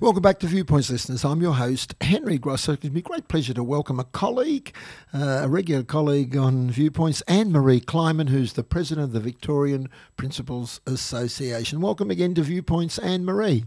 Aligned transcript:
Welcome 0.00 0.22
back 0.22 0.40
to 0.40 0.48
Viewpoints, 0.48 0.90
listeners. 0.90 1.24
I'm 1.24 1.40
your 1.40 1.54
host, 1.54 1.94
Henry 2.00 2.36
Grossek. 2.36 2.74
It 2.74 2.80
gives 2.80 2.94
me 2.94 3.00
great 3.00 3.28
pleasure 3.28 3.54
to 3.54 3.62
welcome 3.62 4.00
a 4.00 4.04
colleague, 4.04 4.74
uh, 5.12 5.42
a 5.44 5.48
regular 5.48 5.84
colleague 5.84 6.36
on 6.36 6.68
Viewpoints, 6.68 7.20
Anne-Maree 7.28 7.84
Kliman, 7.84 8.28
who's 8.28 8.54
the 8.54 8.64
president 8.64 9.04
of 9.04 9.12
the 9.12 9.20
Victorian 9.20 9.88
Principals 10.16 10.80
Association. 10.84 11.80
Welcome 11.80 12.10
again 12.10 12.34
to 12.34 12.42
Viewpoints, 12.42 12.98
Anne-Maree. 12.98 13.66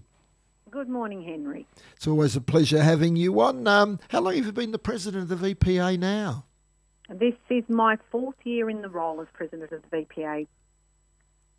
Good 0.69 0.89
morning, 0.89 1.23
Henry. 1.23 1.65
It's 1.95 2.07
always 2.07 2.35
a 2.35 2.41
pleasure 2.41 2.83
having 2.83 3.15
you 3.15 3.39
on. 3.39 3.65
Um, 3.65 3.97
how 4.09 4.19
long 4.19 4.35
have 4.35 4.45
you 4.47 4.51
been 4.51 4.73
the 4.73 4.79
president 4.79 5.31
of 5.31 5.39
the 5.39 5.55
VPA 5.55 5.97
now? 5.97 6.43
This 7.09 7.35
is 7.49 7.63
my 7.69 7.97
fourth 8.11 8.35
year 8.43 8.69
in 8.69 8.81
the 8.81 8.89
role 8.89 9.21
as 9.21 9.27
president 9.33 9.71
of 9.71 9.81
the 9.89 9.97
VPA. 9.97 10.45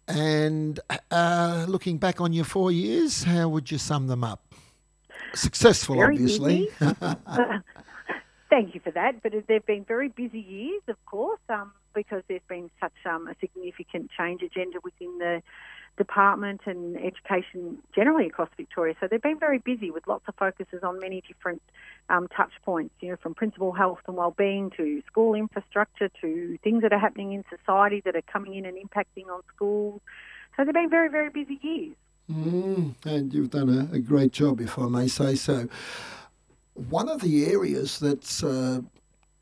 And 0.06 0.78
uh, 1.10 1.64
looking 1.68 1.96
back 1.96 2.20
on 2.20 2.34
your 2.34 2.44
four 2.44 2.70
years, 2.70 3.24
how 3.24 3.48
would 3.48 3.70
you 3.70 3.78
sum 3.78 4.08
them 4.08 4.22
up? 4.22 4.47
Successful, 5.34 5.96
Very 5.96 6.14
obviously. 6.14 6.68
Thank 8.50 8.74
you 8.74 8.80
for 8.80 8.90
that. 8.92 9.22
But 9.22 9.32
they've 9.46 9.66
been 9.66 9.84
very 9.84 10.08
busy 10.08 10.40
years, 10.40 10.82
of 10.88 10.96
course, 11.06 11.40
um, 11.48 11.72
because 11.94 12.22
there's 12.28 12.40
been 12.48 12.70
such 12.80 12.92
um, 13.06 13.28
a 13.28 13.34
significant 13.40 14.10
change 14.16 14.42
agenda 14.42 14.78
within 14.82 15.18
the 15.18 15.42
department 15.98 16.62
and 16.64 16.96
education 16.96 17.78
generally 17.94 18.26
across 18.26 18.48
Victoria. 18.56 18.94
So 19.00 19.08
they've 19.10 19.20
been 19.20 19.38
very 19.38 19.58
busy 19.58 19.90
with 19.90 20.06
lots 20.06 20.24
of 20.28 20.34
focuses 20.36 20.82
on 20.82 21.00
many 21.00 21.22
different 21.26 21.60
um, 22.08 22.28
touch 22.28 22.52
points, 22.64 22.94
you 23.00 23.10
know, 23.10 23.16
from 23.16 23.34
principal 23.34 23.72
health 23.72 23.98
and 24.06 24.16
well-being 24.16 24.70
to 24.76 25.02
school 25.06 25.34
infrastructure 25.34 26.08
to 26.20 26.58
things 26.62 26.82
that 26.82 26.92
are 26.92 26.98
happening 26.98 27.32
in 27.32 27.44
society 27.50 28.00
that 28.04 28.16
are 28.16 28.22
coming 28.22 28.54
in 28.54 28.64
and 28.64 28.78
impacting 28.78 29.28
on 29.30 29.42
schools. 29.54 30.00
So 30.56 30.64
they've 30.64 30.72
been 30.72 30.90
very, 30.90 31.08
very 31.10 31.30
busy 31.30 31.58
years. 31.60 31.96
Mm, 32.30 32.94
and 33.06 33.32
you've 33.32 33.50
done 33.50 33.70
a, 33.70 33.94
a, 33.94 33.98
great 33.98 34.32
job, 34.32 34.60
if 34.60 34.78
I 34.78 34.86
may 34.88 35.08
say 35.08 35.34
so. 35.34 35.66
One 36.74 37.08
of 37.08 37.22
the 37.22 37.46
areas 37.46 37.98
that's 37.98 38.44
uh, 38.44 38.82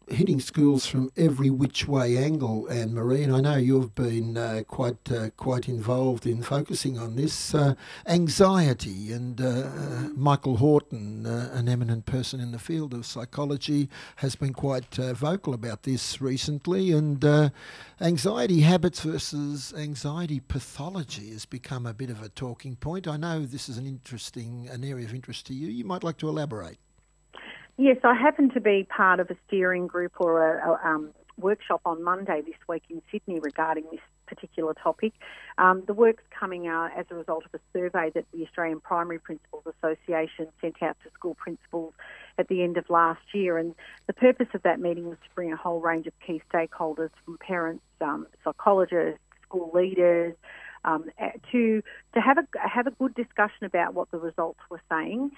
hitting 0.09 0.41
schools 0.41 0.87
from 0.87 1.11
every 1.17 1.51
which 1.51 1.89
way 1.89 2.17
angle, 2.17 2.67
and 2.69 2.99
I 2.99 3.41
know 3.41 3.57
you've 3.57 3.95
been 3.95 4.37
uh, 4.37 4.63
quite 4.67 5.11
uh, 5.11 5.31
quite 5.37 5.69
involved 5.69 6.27
in 6.27 6.43
focusing 6.43 6.99
on 6.99 7.17
this 7.17 7.55
uh, 7.55 7.75
anxiety. 8.07 9.13
And 9.13 9.41
uh, 9.41 9.47
uh, 9.47 10.09
Michael 10.15 10.59
Hawton, 10.59 11.27
uh, 11.27 11.51
an 11.53 11.69
eminent 11.69 12.07
person 12.07 12.41
in 12.41 12.53
the 12.53 12.59
field 12.59 12.95
of 12.95 13.07
psychology, 13.07 13.89
has 14.17 14.37
been 14.37 14.53
quite 14.53 14.95
vocal 14.95 15.55
about 15.55 15.83
this 15.83 16.21
recently. 16.21 16.93
And 16.93 17.53
anxiety 18.01 18.61
habits 18.61 19.01
versus 19.01 19.75
anxiety 19.77 20.41
pathology 20.41 21.31
has 21.31 21.45
become 21.45 21.87
a 21.87 21.95
bit 21.95 22.11
of 22.11 22.23
a 22.23 22.29
talking 22.29 22.77
point. 22.77 23.09
I 23.09 23.17
know 23.17 23.45
this 23.45 23.69
is 23.69 23.79
an 23.79 23.87
interesting 23.87 24.69
an 24.71 24.85
area 24.85 25.05
of 25.05 25.15
interest 25.15 25.47
to 25.47 25.55
you. 25.55 25.69
You 25.69 25.85
might 25.85 26.05
like 26.05 26.19
to 26.19 26.29
elaborate. 26.29 26.79
Yes, 27.79 27.99
I 28.05 28.15
happen 28.15 28.51
to 28.51 28.61
be 28.61 28.85
part 28.85 29.21
of 29.21 29.31
a 29.31 29.37
steering 29.47 29.87
group 29.87 30.13
or 30.19 30.59
a, 30.59 30.71
a 30.71 30.89
um, 30.89 31.11
workshop 31.37 31.83
on 31.85 32.03
Monday 32.03 32.41
this 32.41 32.57
week 32.67 32.85
in 32.89 33.03
Sydney 33.13 33.39
regarding 33.39 33.85
this 33.91 34.01
particular 34.27 34.73
topic. 34.73 35.13
Um, 35.59 35.83
the 35.87 35.93
work's 35.93 36.23
coming 36.31 36.67
out 36.67 36.91
as 36.97 37.05
a 37.11 37.15
result 37.15 37.45
of 37.45 37.53
a 37.53 37.61
survey 37.75 38.11
that 38.15 38.25
the 38.33 38.45
Australian 38.45 38.81
Primary 38.81 39.19
Principals 39.19 39.65
Association 39.67 40.49
sent 40.63 40.83
out 40.83 40.97
to 41.05 41.11
school 41.13 41.35
principals 41.35 41.93
at 42.39 42.49
the 42.49 42.63
end 42.63 42.79
of 42.79 42.89
last 42.89 43.21
year. 43.35 43.59
And 43.59 43.75
the 44.07 44.15
purpose 44.15 44.49
of 44.55 44.63
that 44.63 44.81
meeting 44.81 45.11
was 45.11 45.19
to 45.23 45.35
bring 45.35 45.53
a 45.53 45.57
whole 45.57 45.81
range 45.81 46.07
of 46.07 46.15
key 46.27 46.41
stakeholders 46.51 47.11
from 47.27 47.37
parents, 47.39 47.85
um, 48.01 48.27
psychologists, 48.43 49.21
school 49.43 49.71
leaders, 49.75 50.35
um, 50.87 51.05
to 51.53 51.83
to 52.15 52.21
have 52.21 52.39
a 52.39 52.47
have 52.57 52.87
a 52.87 52.93
good 52.93 53.15
discussion 53.15 53.65
about 53.65 53.93
what 53.93 54.11
the 54.11 54.19
results 54.19 54.61
were 54.71 54.81
saying 54.91 55.31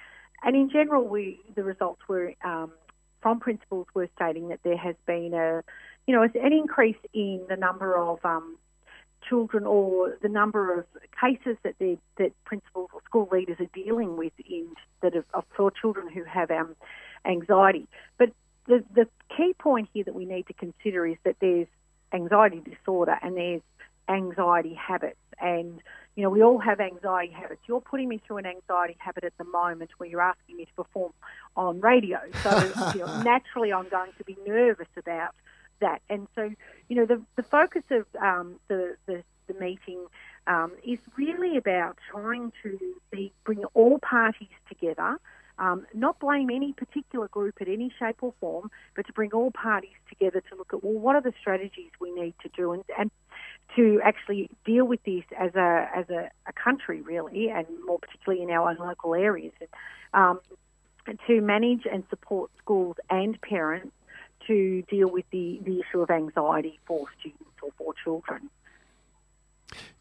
and 0.43 0.57
in 0.57 0.71
general, 0.71 1.07
we 1.07 1.41
the 1.55 1.65
results 1.65 2.01
were 2.09 2.35
um, 2.45 2.73
from 3.21 3.41
principals 3.41 3.87
were 3.95 4.09
stating 4.15 4.49
that 4.49 4.61
there 4.63 4.77
has 4.77 4.95
been 5.07 5.35
a, 5.35 5.63
you 6.07 6.15
know, 6.15 6.23
an 6.23 6.53
increase 6.53 6.97
in 7.13 7.45
the 7.49 7.57
number 7.57 7.97
of 7.97 8.25
um, 8.25 8.57
children 9.29 9.67
or 9.67 10.17
the 10.23 10.29
number 10.29 10.79
of 10.79 10.87
cases 11.21 11.57
that 11.65 11.75
that 11.79 12.45
principals 12.45 12.91
or 12.93 13.01
school 13.05 13.29
leaders 13.33 13.57
are 13.61 13.71
dealing 13.75 14.17
with 14.17 14.33
in 14.49 14.69
that 15.03 15.15
are, 15.35 15.45
for 15.57 15.71
children 15.71 16.09
who 16.09 16.25
have 16.25 16.51
um, 16.51 16.77
anxiety. 17.25 17.89
But 18.19 18.31
the 18.67 18.85
the 18.95 19.09
key 19.37 19.55
point 19.59 19.89
here 19.93 20.05
that 20.05 20.15
we 20.15 20.25
need 20.25 20.47
to 20.47 20.53
consider 20.53 21.07
is 21.07 21.17
that 21.25 21.37
there's 21.41 21.67
anxiety 22.13 22.61
disorder 22.61 23.19
and 23.23 23.37
there's 23.37 23.63
anxiety 24.09 24.75
habits 24.75 25.19
and 25.41 25.81
you 26.19 26.25
know, 26.25 26.31
we 26.31 26.43
all 26.43 26.59
have 26.59 26.81
anxiety 26.81 27.33
habits. 27.33 27.61
You're 27.69 27.81
putting 27.81 28.09
me 28.09 28.21
through 28.27 28.39
an 28.39 28.47
anxiety 28.47 28.97
habit 28.99 29.23
at 29.23 29.39
the 29.39 29.45
moment 29.45 29.91
where 29.99 30.09
you're 30.09 30.21
asking 30.21 30.57
me 30.57 30.65
to 30.65 30.73
perform 30.73 31.13
on 31.57 31.81
radio. 31.81 32.19
So 32.43 32.59
you 32.97 33.07
know, 33.07 33.23
naturally, 33.23 33.73
I'm 33.73 33.89
going 33.89 34.11
to 34.19 34.25
be 34.25 34.37
nervous 34.45 34.89
about 34.97 35.37
that. 35.79 36.03
And 36.11 36.27
so, 36.35 36.51
you 36.89 36.97
know, 36.97 37.07
the, 37.07 37.23
the 37.37 37.45
focus 37.45 37.85
of 37.93 38.05
um, 38.21 38.57
the, 38.67 38.97
the, 39.07 39.23
the 39.47 39.55
meeting 39.61 40.07
um, 40.49 40.73
is 40.85 40.99
really 41.17 41.57
about 41.57 41.99
trying 42.11 42.53
to 42.65 42.77
be, 43.13 43.33
bring 43.45 43.65
all 43.75 44.01
parties 44.01 44.49
together. 44.69 45.21
Um, 45.61 45.87
not 45.95 46.19
blame 46.19 46.51
any 46.51 46.73
particular 46.73 47.29
group 47.29 47.61
in 47.61 47.69
any 47.69 47.93
shape 47.97 48.23
or 48.23 48.35
form, 48.41 48.73
but 48.97 49.07
to 49.07 49.13
bring 49.13 49.33
all 49.33 49.53
parties 49.53 49.97
together 50.09 50.41
to 50.51 50.57
look 50.57 50.73
at 50.73 50.83
well, 50.83 50.95
what 50.95 51.15
are 51.15 51.23
the 51.23 51.33
strategies 51.41 51.91
we 52.01 52.13
need 52.13 52.35
to 52.43 52.49
do, 52.57 52.73
and, 52.73 52.85
and 52.97 53.11
to 53.77 54.01
actually 54.05 54.51
deal 54.65 54.87
with 54.87 55.03
this 55.05 55.25
as 55.39 55.55
a 55.55 55.89
as 55.95 56.09
a, 56.11 56.31
a 56.47 56.53
country, 56.53 57.01
really, 57.03 57.51
and 57.51 57.67
more 57.87 57.99
particularly 57.99 58.43
in 58.43 58.51
our 58.51 58.71
own 58.71 58.77
local 58.79 59.15
areas, 59.15 59.53
um, 60.15 60.41
to 61.27 61.41
manage 61.41 61.87
and 61.91 62.05
support 62.11 62.51
schools 62.59 62.97
and 63.11 63.41
parents 63.41 63.93
to 64.47 64.83
deal 64.83 65.11
with 65.11 65.25
the, 65.31 65.61
the 65.65 65.81
issue 65.81 66.01
of 66.01 66.11
anxiety 66.11 66.79
for 66.87 67.07
students 67.19 67.45
or 67.63 67.71
for 67.77 67.95
children. 68.03 68.51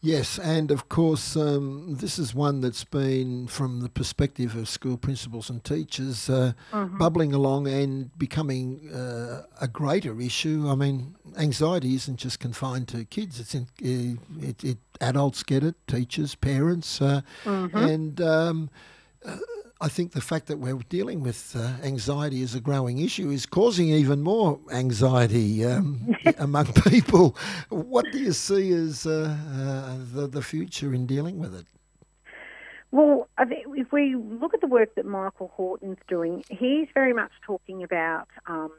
Yes, 0.00 0.38
and 0.38 0.70
of 0.70 0.88
course, 0.88 1.36
um, 1.36 1.96
this 1.98 2.18
is 2.18 2.34
one 2.34 2.60
that's 2.60 2.84
been, 2.84 3.48
from 3.48 3.80
the 3.80 3.88
perspective 3.88 4.54
of 4.54 4.68
school 4.68 4.96
principals 4.96 5.50
and 5.50 5.62
teachers, 5.62 6.30
uh, 6.30 6.52
mm-hmm. 6.72 6.98
bubbling 6.98 7.34
along 7.34 7.66
and 7.66 8.16
becoming 8.16 8.90
uh, 8.92 9.42
a 9.60 9.66
greater 9.66 10.20
issue. 10.20 10.66
I 10.68 10.76
mean, 10.76 11.16
anxiety 11.36 11.94
isn't 11.96 12.16
just 12.16 12.38
confined 12.38 12.88
to 12.88 13.04
kids; 13.04 13.40
it's 13.40 13.54
in, 13.54 13.66
uh, 13.82 14.46
it, 14.46 14.62
it, 14.62 14.78
adults 15.00 15.42
get 15.42 15.64
it, 15.64 15.74
teachers, 15.86 16.34
parents, 16.34 17.02
uh, 17.02 17.22
mm-hmm. 17.44 17.76
and. 17.76 18.20
Um, 18.20 18.70
uh, 19.24 19.36
I 19.80 19.88
think 19.88 20.10
the 20.10 20.20
fact 20.20 20.46
that 20.48 20.58
we're 20.58 20.74
dealing 20.88 21.20
with 21.22 21.54
uh, 21.56 21.74
anxiety 21.84 22.42
as 22.42 22.52
a 22.52 22.60
growing 22.60 22.98
issue 22.98 23.30
is 23.30 23.46
causing 23.46 23.90
even 23.90 24.22
more 24.22 24.58
anxiety 24.72 25.64
um, 25.64 26.16
among 26.38 26.72
people. 26.88 27.36
What 27.68 28.06
do 28.10 28.18
you 28.18 28.32
see 28.32 28.72
as 28.72 29.06
uh, 29.06 29.36
uh, 29.54 29.96
the, 30.12 30.26
the 30.26 30.42
future 30.42 30.92
in 30.92 31.06
dealing 31.06 31.38
with 31.38 31.54
it? 31.54 31.66
Well, 32.90 33.28
if 33.38 33.92
we 33.92 34.16
look 34.16 34.52
at 34.52 34.60
the 34.60 34.66
work 34.66 34.96
that 34.96 35.06
Michael 35.06 35.52
Hawton's 35.54 35.98
doing, 36.08 36.42
he's 36.50 36.88
very 36.92 37.12
much 37.12 37.30
talking 37.46 37.84
about 37.84 38.26
um, 38.46 38.72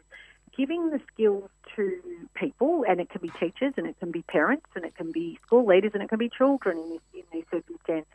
giving 0.57 0.89
the 0.89 0.99
skills 1.13 1.49
to 1.77 1.97
people, 2.33 2.83
and 2.89 2.99
it 2.99 3.09
can 3.09 3.21
be 3.21 3.29
teachers, 3.39 3.73
and 3.77 3.87
it 3.87 3.97
can 3.99 4.11
be 4.11 4.23
parents, 4.23 4.65
and 4.75 4.83
it 4.83 4.95
can 4.95 5.13
be 5.13 5.39
school 5.45 5.65
leaders, 5.65 5.91
and 5.93 6.03
it 6.03 6.09
can 6.09 6.19
be 6.19 6.27
children 6.27 6.77
in, 6.77 6.89
this, 6.89 6.99
in 7.13 7.23
these 7.31 7.45
circumstances, 7.51 8.11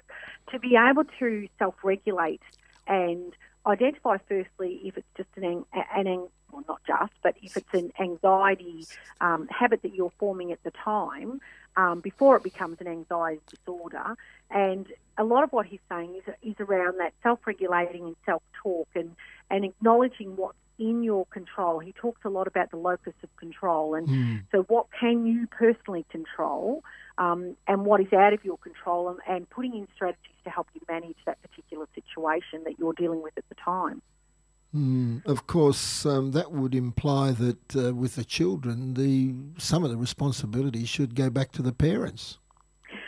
to 0.51 0.59
be 0.59 0.77
able 0.77 1.05
to 1.19 1.49
self-regulate 1.59 2.43
and 2.87 3.33
identify 3.67 4.19
firstly 4.29 4.81
if 4.85 4.97
it's 4.97 5.07
just 5.17 5.29
an, 5.37 5.65
an 5.73 6.29
well, 6.53 6.65
not 6.69 6.81
just, 6.87 7.13
but 7.23 7.35
if 7.43 7.57
it's 7.57 7.75
an 7.75 7.93
anxiety 7.99 8.87
um, 9.21 9.49
habit 9.49 9.83
that 9.83 9.95
you're 9.95 10.13
forming 10.19 10.53
at 10.53 10.63
the 10.63 10.71
time 10.71 11.41
um, 11.77 12.01
before 12.01 12.37
it 12.37 12.43
becomes 12.43 12.81
an 12.81 12.87
anxiety 12.87 13.41
disorder. 13.51 14.17
And 14.51 14.87
a 15.19 15.25
lot 15.25 15.43
of 15.43 15.53
what 15.53 15.67
he's 15.67 15.81
saying 15.89 16.15
is, 16.15 16.35
is 16.43 16.55
around 16.61 16.99
that 17.01 17.13
self-regulating 17.23 18.05
and 18.05 18.17
self-talk 18.25 18.89
and, 18.95 19.17
and 19.51 19.65
acknowledging 19.65 20.37
what's 20.37 20.59
in 20.79 21.03
your 21.03 21.27
control. 21.27 21.79
He 21.79 21.93
talks 21.93 22.21
a 22.25 22.29
lot 22.29 22.47
about 22.47 22.71
the 22.71 22.77
locus 22.77 23.15
of 23.23 23.35
control, 23.37 23.95
and 23.95 24.09
mm. 24.09 24.43
so 24.51 24.63
what 24.65 24.87
can 24.99 25.25
you 25.27 25.47
personally 25.47 26.05
control, 26.11 26.83
um, 27.19 27.57
and 27.67 27.85
what 27.85 28.01
is 28.01 28.13
out 28.13 28.33
of 28.33 28.45
your 28.45 28.59
control, 28.59 29.09
and, 29.09 29.19
and 29.29 29.51
putting 29.51 29.75
in 29.75 29.89
strategies 29.95 30.35
to 30.45 30.51
help 30.51 30.69
you 30.75 30.81
manage 30.89 31.17
that 31.27 31.41
particular 31.43 31.87
situation 31.95 32.65
that 32.65 32.79
you're 32.79 32.93
dealing 32.93 33.23
with 33.23 33.37
at 33.37 33.49
the 33.49 33.55
time. 33.55 34.03
Mm, 34.75 35.25
of 35.25 35.47
course, 35.47 36.05
um, 36.05 36.33
that 36.33 36.51
would 36.51 36.75
imply 36.75 37.31
that 37.31 37.77
uh, 37.77 37.95
with 37.95 38.17
the 38.17 38.25
children, 38.25 38.95
the 38.95 39.33
some 39.57 39.85
of 39.85 39.91
the 39.91 39.97
responsibility 39.97 40.85
should 40.85 41.15
go 41.15 41.31
back 41.31 41.53
to 41.53 41.63
the 41.63 41.73
parents. 41.73 42.39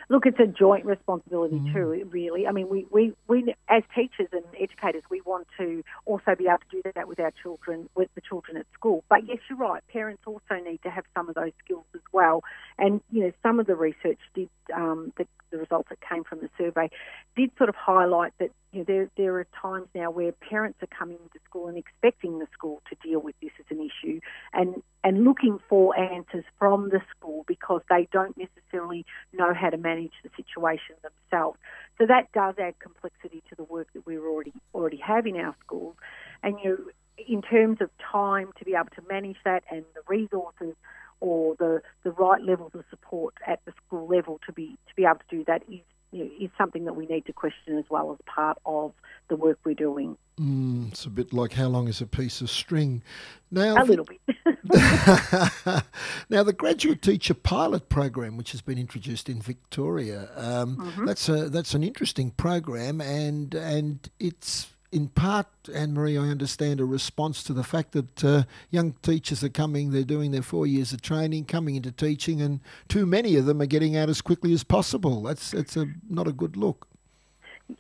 Look, 0.09 0.25
it's 0.25 0.39
a 0.39 0.47
joint 0.47 0.85
responsibility 0.85 1.57
mm. 1.57 1.73
too, 1.73 2.09
really. 2.11 2.47
I 2.47 2.53
mean, 2.53 2.69
we, 2.69 2.87
we, 2.91 3.13
we, 3.27 3.55
as 3.69 3.83
teachers 3.95 4.29
and 4.33 4.45
educators, 4.61 5.03
we 5.11 5.21
want 5.21 5.49
to 5.59 5.83
also 6.05 6.37
be 6.39 6.47
able 6.47 6.59
to 6.71 6.83
do 6.83 6.93
that 6.95 7.09
with 7.09 7.19
our 7.19 7.33
children, 7.43 7.89
with 7.97 8.09
the 8.15 8.21
children 8.21 8.57
at 8.57 8.67
school. 8.73 9.03
But 9.09 9.27
yes, 9.27 9.39
you're 9.51 9.59
right, 9.59 9.83
parents 9.89 10.23
also 10.25 10.63
need 10.65 10.81
to 10.85 10.91
have 10.91 11.05
some 11.15 11.29
of 11.29 11.35
those 11.35 11.53
skills 11.65 11.87
as 11.95 12.03
well. 12.13 12.45
And 12.79 13.01
you 13.11 13.25
know, 13.25 13.33
some 13.43 13.59
of 13.59 13.67
the 13.67 13.75
research 13.75 14.21
did 14.35 14.49
um, 14.73 15.13
the, 15.19 15.27
the 15.51 15.59
results 15.59 15.89
that 15.89 15.99
came 16.01 16.25
from 16.25 16.41
the 16.41 16.51
survey 16.59 16.91
did 17.37 17.51
sort 17.57 17.69
of 17.69 17.75
highlight 17.75 18.33
that 18.39 18.51
you 18.73 18.81
know 18.81 18.85
there 18.87 19.11
there 19.17 19.39
are 19.39 19.47
times 19.61 19.87
now 19.95 20.11
where 20.11 20.33
parents 20.33 20.79
are 20.83 20.89
coming 20.99 21.19
into 21.23 21.39
school 21.49 21.69
and 21.69 21.79
expecting 21.79 22.39
the 22.39 22.47
school 22.53 22.83
to 22.89 22.97
deal 23.07 23.21
with 23.21 23.35
this 23.41 23.53
as 23.59 23.67
an 23.71 23.79
issue 23.81 24.21
and 24.53 24.83
and 25.05 25.25
looking 25.25 25.59
for 25.69 25.99
answers 25.99 26.45
from 26.59 26.91
the 26.91 27.01
school 27.17 27.45
because 27.47 27.81
they 27.89 28.09
don't 28.13 28.37
necessarily 28.37 29.05
know 29.33 29.55
how 29.55 29.71
to 29.71 29.77
manage 29.77 30.13
the 30.25 30.31
situation 30.37 30.97
themselves. 31.03 31.59
So 31.99 32.07
that 32.07 32.33
does 32.33 32.57
add 32.59 32.79
complexity 32.81 33.43
to 33.49 33.55
the 33.55 33.65
work 33.65 33.89
that 33.95 34.07
we 34.07 34.19
already 34.19 34.53
already 34.75 34.99
have 34.99 35.27
in 35.27 35.37
our 35.37 35.55
schools. 35.65 35.95
And 36.43 36.57
you 36.63 36.91
in 37.29 37.41
terms 37.43 37.79
of 37.81 37.91
time 37.99 38.51
to 38.59 38.65
be 38.65 38.75
able 38.75 38.91
to 38.95 39.03
manage 39.09 39.39
that 39.45 39.65
and 39.71 39.85
the 39.95 40.03
resources 40.07 40.75
or 41.21 41.57
the, 41.59 41.81
the 42.05 42.11
right 42.11 42.43
levels 42.43 42.73
of 42.75 42.85
support 42.91 43.35
at 43.47 43.61
the 43.65 43.73
school 43.87 44.07
level 44.07 44.39
to 44.47 44.53
be 44.53 44.77
be 44.97 45.05
able 45.05 45.21
to 45.29 45.37
do 45.37 45.45
that 45.45 45.63
is 45.71 45.81
you 46.13 46.25
know, 46.25 46.31
is 46.41 46.51
something 46.57 46.85
that 46.85 46.95
we 46.95 47.07
need 47.07 47.27
to 47.27 47.33
question 47.33 47.79
as 47.79 47.85
well 47.91 48.13
as 48.13 48.19
part 48.27 48.59
of 48.65 48.93
the 49.29 49.37
work 49.37 49.59
we're 49.65 49.75
doing. 49.75 50.17
Mm, 50.41 50.89
it's 50.89 51.05
a 51.05 51.11
bit 51.11 51.33
like 51.33 51.53
how 51.53 51.67
long 51.67 51.89
is 51.89 52.01
a 52.01 52.07
piece 52.07 52.41
of 52.41 52.51
string? 52.51 53.03
Now, 53.51 53.83
a 53.83 53.85
little 53.85 54.05
bit. 54.05 54.21
now, 56.29 56.43
the 56.43 56.55
graduate 56.57 57.03
teacher 57.03 57.35
pilot 57.35 57.89
program, 57.89 58.37
which 58.37 58.53
has 58.53 58.61
been 58.61 58.79
introduced 58.79 59.29
in 59.29 59.41
Victoria, 59.41 60.29
um, 60.37 60.77
mm-hmm. 60.77 61.07
that's 61.07 61.29
a 61.29 61.49
that's 61.49 61.75
an 61.75 61.83
interesting 61.83 62.31
program, 62.33 63.01
and 63.01 63.55
and 63.55 64.11
it's 64.21 64.69
in 64.97 65.09
part, 65.09 65.47
Anne-Maree, 65.75 66.17
I 66.17 66.31
understand, 66.31 66.81
a 66.81 66.87
response 66.87 67.43
to 67.45 67.53
the 67.53 67.63
fact 67.63 67.93
that 67.93 68.25
uh, 68.25 68.45
young 68.71 68.95
teachers 69.03 69.45
are 69.45 69.51
coming, 69.51 69.91
they're 69.91 70.05
doing 70.05 70.31
their 70.31 70.41
four 70.41 70.67
years 70.67 70.91
of 70.95 71.03
training, 71.03 71.45
coming 71.45 71.77
into 71.77 71.93
teaching, 71.93 72.41
and 72.41 72.61
too 72.89 73.05
many 73.05 73.37
of 73.37 73.45
them 73.45 73.61
are 73.61 73.67
getting 73.67 73.95
out 73.95 74.09
as 74.09 74.23
quickly 74.23 74.55
as 74.55 74.65
possible. 74.65 75.23
That's, 75.23 75.51
that's 75.51 75.77
a, 75.77 75.85
not 76.09 76.27
a 76.27 76.33
good 76.33 76.57
look. 76.57 76.89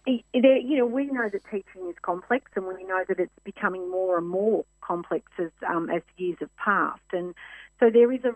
You 0.05 0.77
know, 0.77 0.85
we 0.85 1.07
know 1.07 1.31
that 1.31 1.43
teaching 1.51 1.89
is 1.89 1.97
complex, 2.03 2.51
and 2.55 2.67
we 2.67 2.85
know 2.85 3.03
that 3.09 3.19
it's 3.19 3.33
becoming 3.45 3.91
more 3.91 4.19
and 4.19 4.29
more 4.29 4.67
complex 4.83 5.25
as 5.39 5.51
um, 5.67 5.89
as 5.89 6.03
years 6.19 6.37
have 6.41 6.55
passed. 6.57 7.01
And 7.13 7.35
so 7.79 7.89
there 7.89 8.13
is 8.13 8.21
a, 8.25 8.35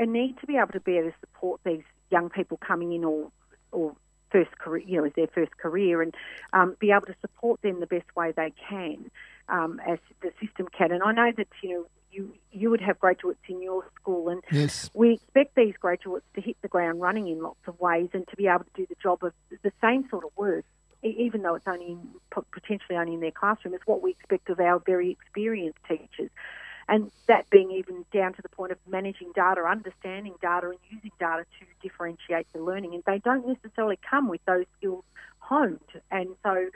a 0.00 0.06
need 0.06 0.38
to 0.38 0.46
be 0.46 0.56
able 0.56 0.72
to 0.72 0.80
be 0.80 0.96
able 0.96 1.10
to 1.10 1.16
support 1.20 1.60
these 1.64 1.82
young 2.10 2.30
people 2.30 2.58
coming 2.58 2.92
in 2.92 3.04
or 3.04 3.32
or 3.72 3.96
first 4.34 4.58
career, 4.58 4.82
you 4.84 4.96
know, 4.96 5.04
as 5.04 5.12
their 5.14 5.28
first 5.28 5.56
career, 5.58 6.02
and 6.02 6.12
um, 6.52 6.76
be 6.80 6.90
able 6.90 7.06
to 7.06 7.14
support 7.20 7.62
them 7.62 7.78
the 7.78 7.86
best 7.86 8.16
way 8.16 8.32
they 8.32 8.52
can, 8.68 9.10
um, 9.48 9.80
as 9.86 9.98
the 10.22 10.32
system 10.44 10.66
can. 10.76 10.90
And 10.90 11.02
I 11.02 11.12
know 11.12 11.30
that 11.36 11.46
you 11.62 11.70
know 11.70 11.86
you 12.10 12.34
you 12.50 12.68
would 12.70 12.80
have 12.80 12.98
graduates 12.98 13.40
in 13.48 13.62
your 13.62 13.84
school, 14.00 14.28
and 14.28 14.42
yes. 14.50 14.90
we 14.92 15.14
expect 15.14 15.54
these 15.54 15.74
graduates 15.80 16.26
to 16.34 16.40
hit 16.40 16.56
the 16.62 16.68
ground 16.68 17.00
running 17.00 17.28
in 17.28 17.40
lots 17.42 17.60
of 17.68 17.78
ways 17.78 18.08
and 18.12 18.26
to 18.28 18.36
be 18.36 18.48
able 18.48 18.64
to 18.64 18.70
do 18.74 18.86
the 18.88 18.96
job 19.00 19.22
of 19.22 19.32
the 19.62 19.72
same 19.80 20.08
sort 20.08 20.24
of 20.24 20.30
work, 20.36 20.64
even 21.02 21.42
though 21.42 21.54
it's 21.54 21.68
only 21.68 21.96
potentially 22.52 22.98
only 22.98 23.14
in 23.14 23.20
their 23.20 23.30
classroom, 23.30 23.74
is 23.74 23.80
what 23.86 24.02
we 24.02 24.10
expect 24.10 24.50
of 24.50 24.58
our 24.58 24.80
very 24.80 25.10
experienced 25.10 25.78
teachers 25.88 26.30
and 26.88 27.10
that 27.26 27.48
being 27.50 27.70
even 27.70 28.04
down 28.12 28.34
to 28.34 28.42
the 28.42 28.48
point 28.48 28.72
of 28.72 28.78
managing 28.88 29.32
data, 29.34 29.62
understanding 29.62 30.34
data, 30.40 30.68
and 30.68 30.78
using 30.90 31.12
data 31.18 31.44
to 31.58 31.66
differentiate 31.82 32.46
the 32.52 32.60
learning. 32.60 32.94
And 32.94 33.02
they 33.06 33.18
don't 33.18 33.46
necessarily 33.46 33.98
come 34.08 34.28
with 34.28 34.44
those 34.46 34.66
skills 34.78 35.04
honed. 35.38 35.80
And 36.10 36.28
so 36.42 36.68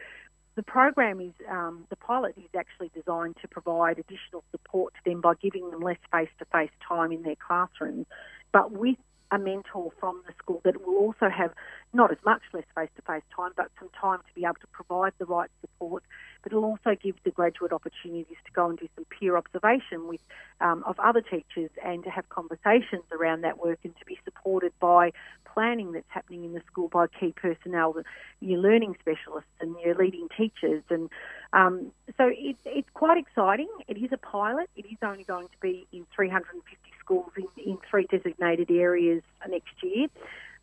the 0.55 0.63
program 0.63 1.21
is, 1.21 1.33
um, 1.49 1.87
the 1.89 1.97
pilot 1.97 2.35
is 2.37 2.51
actually 2.59 2.91
designed 2.95 3.37
to 3.43 3.49
provide 3.49 3.99
additional 3.99 4.43
support 4.51 4.95
to 4.95 5.11
them 5.11 5.21
by 5.21 5.35
giving 5.35 5.71
them 5.71 5.81
less 5.81 5.99
face 6.11 6.31
to 6.39 6.45
face 6.47 6.71
time 6.87 7.13
in 7.13 7.23
their 7.23 7.37
classrooms, 7.37 8.07
but 8.51 8.73
with 8.73 8.97
a 9.31 9.39
mentor 9.39 9.93
from 10.01 10.23
the 10.27 10.33
school 10.39 10.61
that 10.65 10.85
will 10.85 10.97
also 10.97 11.29
have 11.29 11.53
not 11.93 12.11
as 12.11 12.19
much 12.25 12.41
less 12.53 12.65
face 12.75 12.89
to 12.97 13.03
face 13.03 13.23
time, 13.35 13.53
but 13.57 13.71
some 13.79 13.91
time 14.01 14.19
to 14.21 14.35
be 14.35 14.45
able 14.45 14.55
to 14.55 14.67
provide 14.73 15.13
the 15.19 15.27
right 15.27 15.51
support 15.61 16.03
it'll 16.49 16.65
also 16.65 16.97
give 17.01 17.15
the 17.25 17.31
graduate 17.31 17.73
opportunities 17.73 18.39
to 18.47 18.53
go 18.53 18.71
and 18.71 18.79
do 18.79 18.89
some 18.97 19.05
peer 19.05 19.37
observation 19.37 20.09
with 20.09 20.21
um, 20.63 20.83
of 20.87 20.99
other 20.99 21.21
teachers 21.21 21.71
and 21.85 22.03
to 22.05 22.11
have 22.11 22.27
conversations 22.31 23.05
around 23.13 23.43
that 23.43 23.59
work 23.59 23.79
and 23.85 23.95
to 23.99 24.05
be 24.07 24.19
supported 24.25 24.73
by 24.81 25.13
planning 25.45 25.93
that's 25.93 26.09
happening 26.09 26.45
in 26.45 26.55
the 26.55 26.63
school 26.67 26.89
by 26.89 27.07
key 27.07 27.35
personnel, 27.37 27.95
your 28.41 28.59
learning 28.59 28.97
specialists 28.99 29.51
and 29.61 29.77
your 29.85 29.95
leading 29.95 30.29
teachers. 30.35 30.83
And 30.89 31.11
um, 31.53 31.93
so 32.17 32.29
it, 32.29 32.57
it's 32.65 32.89
quite 32.95 33.19
exciting. 33.19 33.69
It 33.87 33.99
is 33.99 34.11
a 34.13 34.17
pilot. 34.17 34.71
It 34.75 34.87
is 34.87 34.99
only 35.03 35.25
going 35.25 35.49
to 35.49 35.61
be 35.61 35.87
in 35.93 36.07
350 36.17 36.65
schools 36.99 37.31
in, 37.37 37.47
in 37.63 37.79
three 37.91 38.07
designated 38.11 38.71
areas 38.71 39.23
next 39.47 39.83
year 39.83 40.09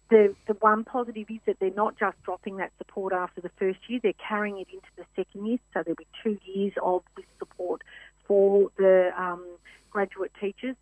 the, 0.09 0.35
the 0.47 0.53
one 0.55 0.83
positive 0.83 1.25
is 1.29 1.39
that 1.45 1.57
they're 1.59 1.71
not 1.71 1.97
just 1.97 2.21
dropping 2.23 2.57
that 2.57 2.71
support 2.77 3.13
after 3.13 3.41
the 3.41 3.51
first 3.57 3.79
year, 3.87 3.99
they're 4.01 4.13
carrying 4.13 4.59
it 4.59 4.67
into 4.71 4.87
the 4.97 5.05
second 5.15 5.45
year. 5.45 5.57
So 5.73 5.83
there'll 5.83 5.95
be 5.95 6.07
two 6.23 6.37
years 6.45 6.73
of 6.81 7.03
this 7.15 7.25
support 7.39 7.81
for 8.27 8.69
the 8.77 9.11
um, 9.17 9.45
graduate 9.89 10.31
teachers. 10.39 10.75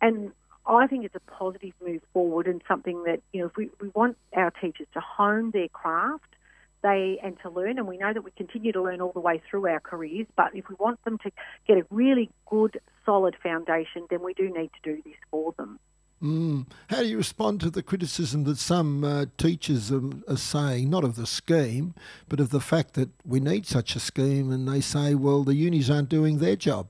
And 0.00 0.32
I 0.66 0.86
think 0.86 1.04
it's 1.04 1.14
a 1.14 1.20
positive 1.20 1.72
move 1.84 2.02
forward 2.12 2.46
and 2.46 2.62
something 2.68 3.04
that, 3.04 3.20
you 3.32 3.40
know, 3.40 3.46
if 3.46 3.56
we, 3.56 3.70
we 3.80 3.88
want 3.88 4.16
our 4.34 4.50
teachers 4.50 4.86
to 4.94 5.00
hone 5.00 5.50
their 5.50 5.68
craft 5.68 6.36
they 6.82 7.18
and 7.22 7.36
to 7.42 7.50
learn 7.50 7.78
and 7.78 7.86
we 7.86 7.98
know 7.98 8.12
that 8.12 8.22
we 8.22 8.30
continue 8.32 8.72
to 8.72 8.82
learn 8.82 9.00
all 9.00 9.12
the 9.12 9.20
way 9.20 9.42
through 9.50 9.66
our 9.66 9.80
careers 9.80 10.26
but 10.36 10.54
if 10.54 10.68
we 10.68 10.74
want 10.78 11.02
them 11.04 11.18
to 11.18 11.30
get 11.66 11.76
a 11.76 11.84
really 11.90 12.30
good 12.48 12.80
solid 13.04 13.36
foundation 13.42 14.06
then 14.08 14.22
we 14.22 14.32
do 14.34 14.44
need 14.44 14.70
to 14.82 14.94
do 14.94 15.02
this 15.04 15.16
for 15.30 15.52
them 15.58 15.78
Mm. 16.22 16.66
How 16.88 16.98
do 16.98 17.06
you 17.06 17.16
respond 17.16 17.60
to 17.60 17.70
the 17.70 17.82
criticism 17.82 18.44
that 18.44 18.58
some 18.58 19.04
uh, 19.04 19.26
teachers 19.38 19.90
are, 19.90 20.02
are, 20.28 20.36
saying, 20.36 20.90
not 20.90 21.02
of 21.02 21.16
the 21.16 21.26
scheme, 21.26 21.94
but 22.28 22.40
of 22.40 22.50
the 22.50 22.60
fact 22.60 22.92
that 22.94 23.08
we 23.24 23.40
need 23.40 23.66
such 23.66 23.96
a 23.96 24.00
scheme, 24.00 24.52
and 24.52 24.68
they 24.68 24.82
say, 24.82 25.14
well, 25.14 25.44
the 25.44 25.54
unis 25.54 25.88
aren't 25.88 26.10
doing 26.10 26.38
their 26.38 26.56
job? 26.56 26.88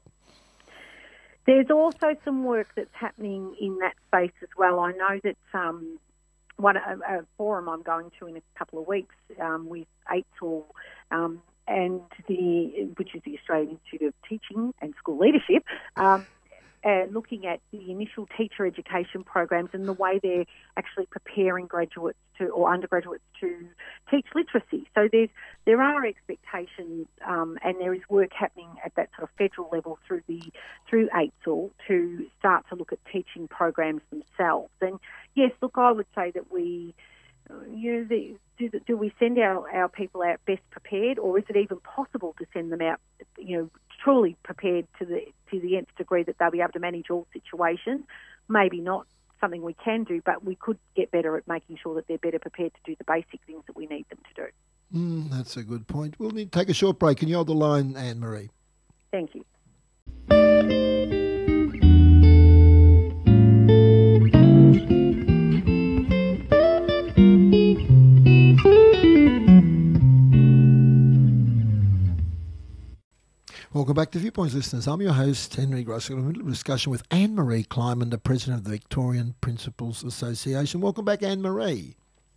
There's 1.47 1.71
also 1.71 2.17
some 2.25 2.45
work 2.45 2.69
that's 2.75 2.89
happening 2.93 3.55
in 3.61 3.79
that 3.79 3.95
space 4.09 4.35
as 4.43 4.49
well. 4.59 4.81
I 4.81 4.93
know 4.93 5.21
that 5.23 5.37
um, 5.55 5.99
one 6.57 6.77
a, 6.77 6.99
a, 7.09 7.25
forum 7.37 7.69
I'm 7.69 7.83
going 7.83 8.11
to 8.19 8.27
in 8.27 8.37
a 8.37 8.43
couple 8.59 8.81
of 8.81 8.87
weeks 8.87 9.15
um, 9.41 9.69
with 9.69 9.87
AITSL 10.11 10.65
um, 11.11 11.41
and 11.67 12.01
the 12.27 12.91
which 12.97 13.15
is 13.15 13.23
the 13.25 13.39
Australian 13.39 13.71
Institute 13.71 14.09
of 14.09 14.15
Teaching 14.29 14.75
and 14.81 14.95
School 14.99 15.19
Leadership. 15.19 15.65
Um, 15.97 16.27
uh, 16.85 17.05
looking 17.11 17.47
at 17.47 17.61
the 17.73 17.91
initial 17.91 18.27
teacher 18.37 18.65
education 18.65 19.23
programs 19.25 19.71
and 19.73 19.87
the 19.87 19.93
way 19.93 20.19
they're 20.23 20.47
actually 20.77 21.07
preparing 21.07 21.67
graduates 21.67 22.19
to 22.39 22.47
or 22.49 22.73
undergraduates 22.73 23.25
to 23.41 23.67
teach 24.11 24.27
literacy. 24.35 24.89
So 24.95 25.09
there's 25.13 25.29
there 25.67 25.83
are 25.83 26.05
expectations 26.05 27.07
um, 27.27 27.59
and 27.63 27.79
there 27.79 27.95
is 27.95 28.01
work 28.09 28.31
happening 28.33 28.71
at 28.85 28.95
that 28.97 29.11
sort 29.17 29.29
of 29.29 29.37
federal 29.37 29.69
level 29.71 29.99
through 30.07 30.23
the 30.27 30.43
through 30.89 31.09
AITSL 31.09 31.71
to 31.89 32.27
start 32.39 32.65
to 32.71 32.75
look 32.75 32.93
at 32.93 32.99
teaching 33.13 33.47
programs 33.49 34.03
themselves. 34.11 34.73
And 34.81 34.99
yes, 35.35 35.53
look, 35.61 35.73
I 35.77 35.93
would 35.93 36.07
say 36.15 36.31
that 36.31 36.51
we 36.51 36.95
you 37.73 37.93
know, 37.93 38.05
the, 38.05 38.37
do, 38.59 38.81
do 38.87 38.97
we 38.97 39.13
send 39.19 39.39
our, 39.39 39.69
our 39.71 39.89
people 39.89 40.23
out 40.23 40.41
best 40.47 40.63
prepared, 40.71 41.19
or 41.19 41.39
is 41.39 41.45
it 41.49 41.57
even 41.57 41.79
possible 41.81 42.35
to 42.39 42.47
send 42.53 42.73
them 42.73 42.83
out, 42.83 43.01
you 43.39 43.59
know, 43.59 43.71
truly 44.03 44.37
prepared 44.43 44.87
to 44.99 45.05
the 45.05 45.21
to 45.51 45.61
the 45.61 45.77
nth 45.77 45.95
degree 45.97 46.23
that 46.23 46.39
they'll 46.39 46.51
be 46.51 46.61
able 46.61 46.73
to 46.73 46.79
manage 46.79 47.11
all 47.11 47.27
situations. 47.33 48.03
Maybe 48.49 48.81
not 48.81 49.07
something 49.41 49.63
we 49.63 49.75
can 49.75 50.05
do, 50.05 50.21
but 50.25 50.45
we 50.45 50.55
could 50.55 50.79
get 50.95 51.11
better 51.11 51.37
at 51.37 51.47
making 51.49 51.79
sure 51.83 51.95
that 51.95 52.07
they're 52.09 52.19
better 52.19 52.39
prepared 52.39 52.73
to 52.75 52.81
do 52.85 52.97
the 52.97 53.05
basic 53.05 53.41
things 53.47 53.63
that 53.67 53.77
we 53.77 53.87
need 53.87 54.07
them 54.09 54.19
to 54.35 54.43
do. 54.43 54.99
Mm, 54.99 55.31
that's 55.31 55.57
a 55.57 55.63
good 55.63 55.87
point. 55.87 56.17
We'll 56.19 56.31
need 56.31 56.53
to 56.53 56.59
take 56.59 56.69
a 56.69 56.75
short 56.75 56.99
break. 56.99 57.19
Can 57.19 57.29
you 57.29 57.37
hold 57.37 57.47
the 57.47 57.55
line, 57.55 57.97
Anne-Maree? 57.97 58.51
Thank 59.13 59.35
you. 59.35 59.45
Welcome 73.91 74.03
back 74.03 74.13
to 74.13 74.21
Viewpoints, 74.21 74.55
listeners. 74.55 74.87
I'm 74.87 75.01
your 75.01 75.15
host, 75.15 75.57
Henry 75.57 75.85
Grossek. 75.85 76.13
I'm 76.13 76.31
in 76.31 76.41
a 76.41 76.45
discussion 76.49 76.93
with 76.93 77.03
Anne-Maree 77.11 77.67
Kliman, 77.67 78.11
the 78.11 78.19
president 78.19 78.59
of 78.59 78.65
the 78.65 78.71
Victorian 78.71 79.35
Principals 79.41 80.05
Association. 80.05 80.81
Welcome 80.81 81.05
back, 81.05 81.25
Anne-Maree. 81.25 81.97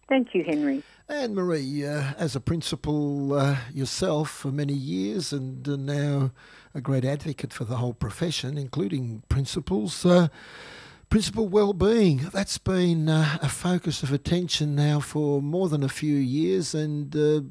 Thank 0.10 0.34
you, 0.34 0.44
Henry. 0.44 0.82
Anne-Maree, 1.08 1.84
uh, 1.84 2.16
as 2.18 2.36
a 2.36 2.40
principal 2.40 3.34
uh, 3.34 3.58
yourself 3.72 4.32
for 4.32 4.48
many 4.48 4.74
years 4.74 5.32
and 5.32 5.70
uh, 5.70 5.76
now 5.76 6.32
a 6.74 6.82
great 6.82 7.06
advocate 7.06 7.54
for 7.54 7.66
the 7.66 7.76
whole 7.76 7.94
profession, 7.94 8.58
including 8.58 9.22
principals. 9.30 10.04
Uh, 10.04 10.30
principal 11.12 11.48
well-being 11.48 12.30
that's 12.34 12.58
been 12.58 13.08
uh, 13.08 13.38
a 13.44 13.48
focus 13.48 14.02
of 14.02 14.12
attention 14.12 14.74
now 14.74 15.00
for 15.00 15.40
more 15.40 15.70
than 15.70 15.84
a 15.84 15.88
few 15.88 16.16
years 16.16 16.74
and 16.74 17.16
uh, 17.16 17.42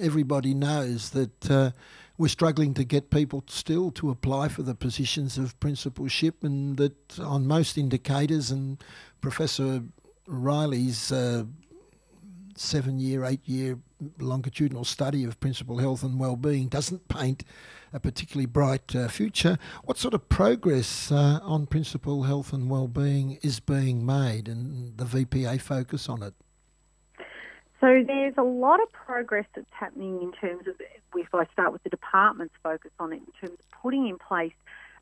everybody 0.00 0.52
knows 0.52 1.10
that 1.10 1.72
we're 2.18 2.28
struggling 2.28 2.74
to 2.74 2.84
get 2.84 3.10
people 3.10 3.44
still 3.46 3.90
to 3.92 4.10
apply 4.10 4.48
for 4.48 4.62
the 4.62 4.74
positions 4.74 5.38
of 5.38 5.58
principalship, 5.60 6.42
and 6.42 6.76
that 6.76 7.18
on 7.18 7.46
most 7.46 7.76
indicators, 7.76 8.50
and 8.50 8.82
Professor 9.20 9.82
Riley's 10.26 11.12
uh, 11.12 11.44
seven 12.56 12.98
year, 12.98 13.24
eight 13.24 13.46
year 13.46 13.78
longitudinal 14.18 14.84
study 14.84 15.24
of 15.24 15.40
principal 15.40 15.78
health 15.78 16.02
and 16.02 16.18
well-being 16.18 16.68
doesn't 16.68 17.08
paint 17.08 17.44
a 17.92 18.00
particularly 18.00 18.46
bright 18.46 18.94
uh, 18.94 19.08
future. 19.08 19.58
What 19.84 19.96
sort 19.98 20.14
of 20.14 20.28
progress 20.28 21.10
uh, 21.10 21.40
on 21.42 21.66
principal 21.66 22.24
health 22.24 22.52
and 22.52 22.68
well-being 22.68 23.38
is 23.42 23.60
being 23.60 24.04
made, 24.04 24.48
and 24.48 24.96
the 24.98 25.04
VPA 25.04 25.60
focus 25.60 26.08
on 26.08 26.22
it? 26.22 26.34
So 27.80 28.02
there's 28.06 28.34
a 28.38 28.42
lot 28.42 28.82
of 28.82 28.90
progress 28.92 29.44
that's 29.54 29.66
happening 29.70 30.22
in 30.22 30.32
terms 30.32 30.66
of, 30.66 30.74
if 31.14 31.34
I 31.34 31.44
start 31.52 31.72
with 31.72 31.82
the 31.82 31.90
department's 31.90 32.54
focus 32.62 32.90
on 32.98 33.12
it, 33.12 33.16
in 33.16 33.48
terms 33.48 33.58
of 33.58 33.80
putting 33.82 34.08
in 34.08 34.18
place 34.18 34.54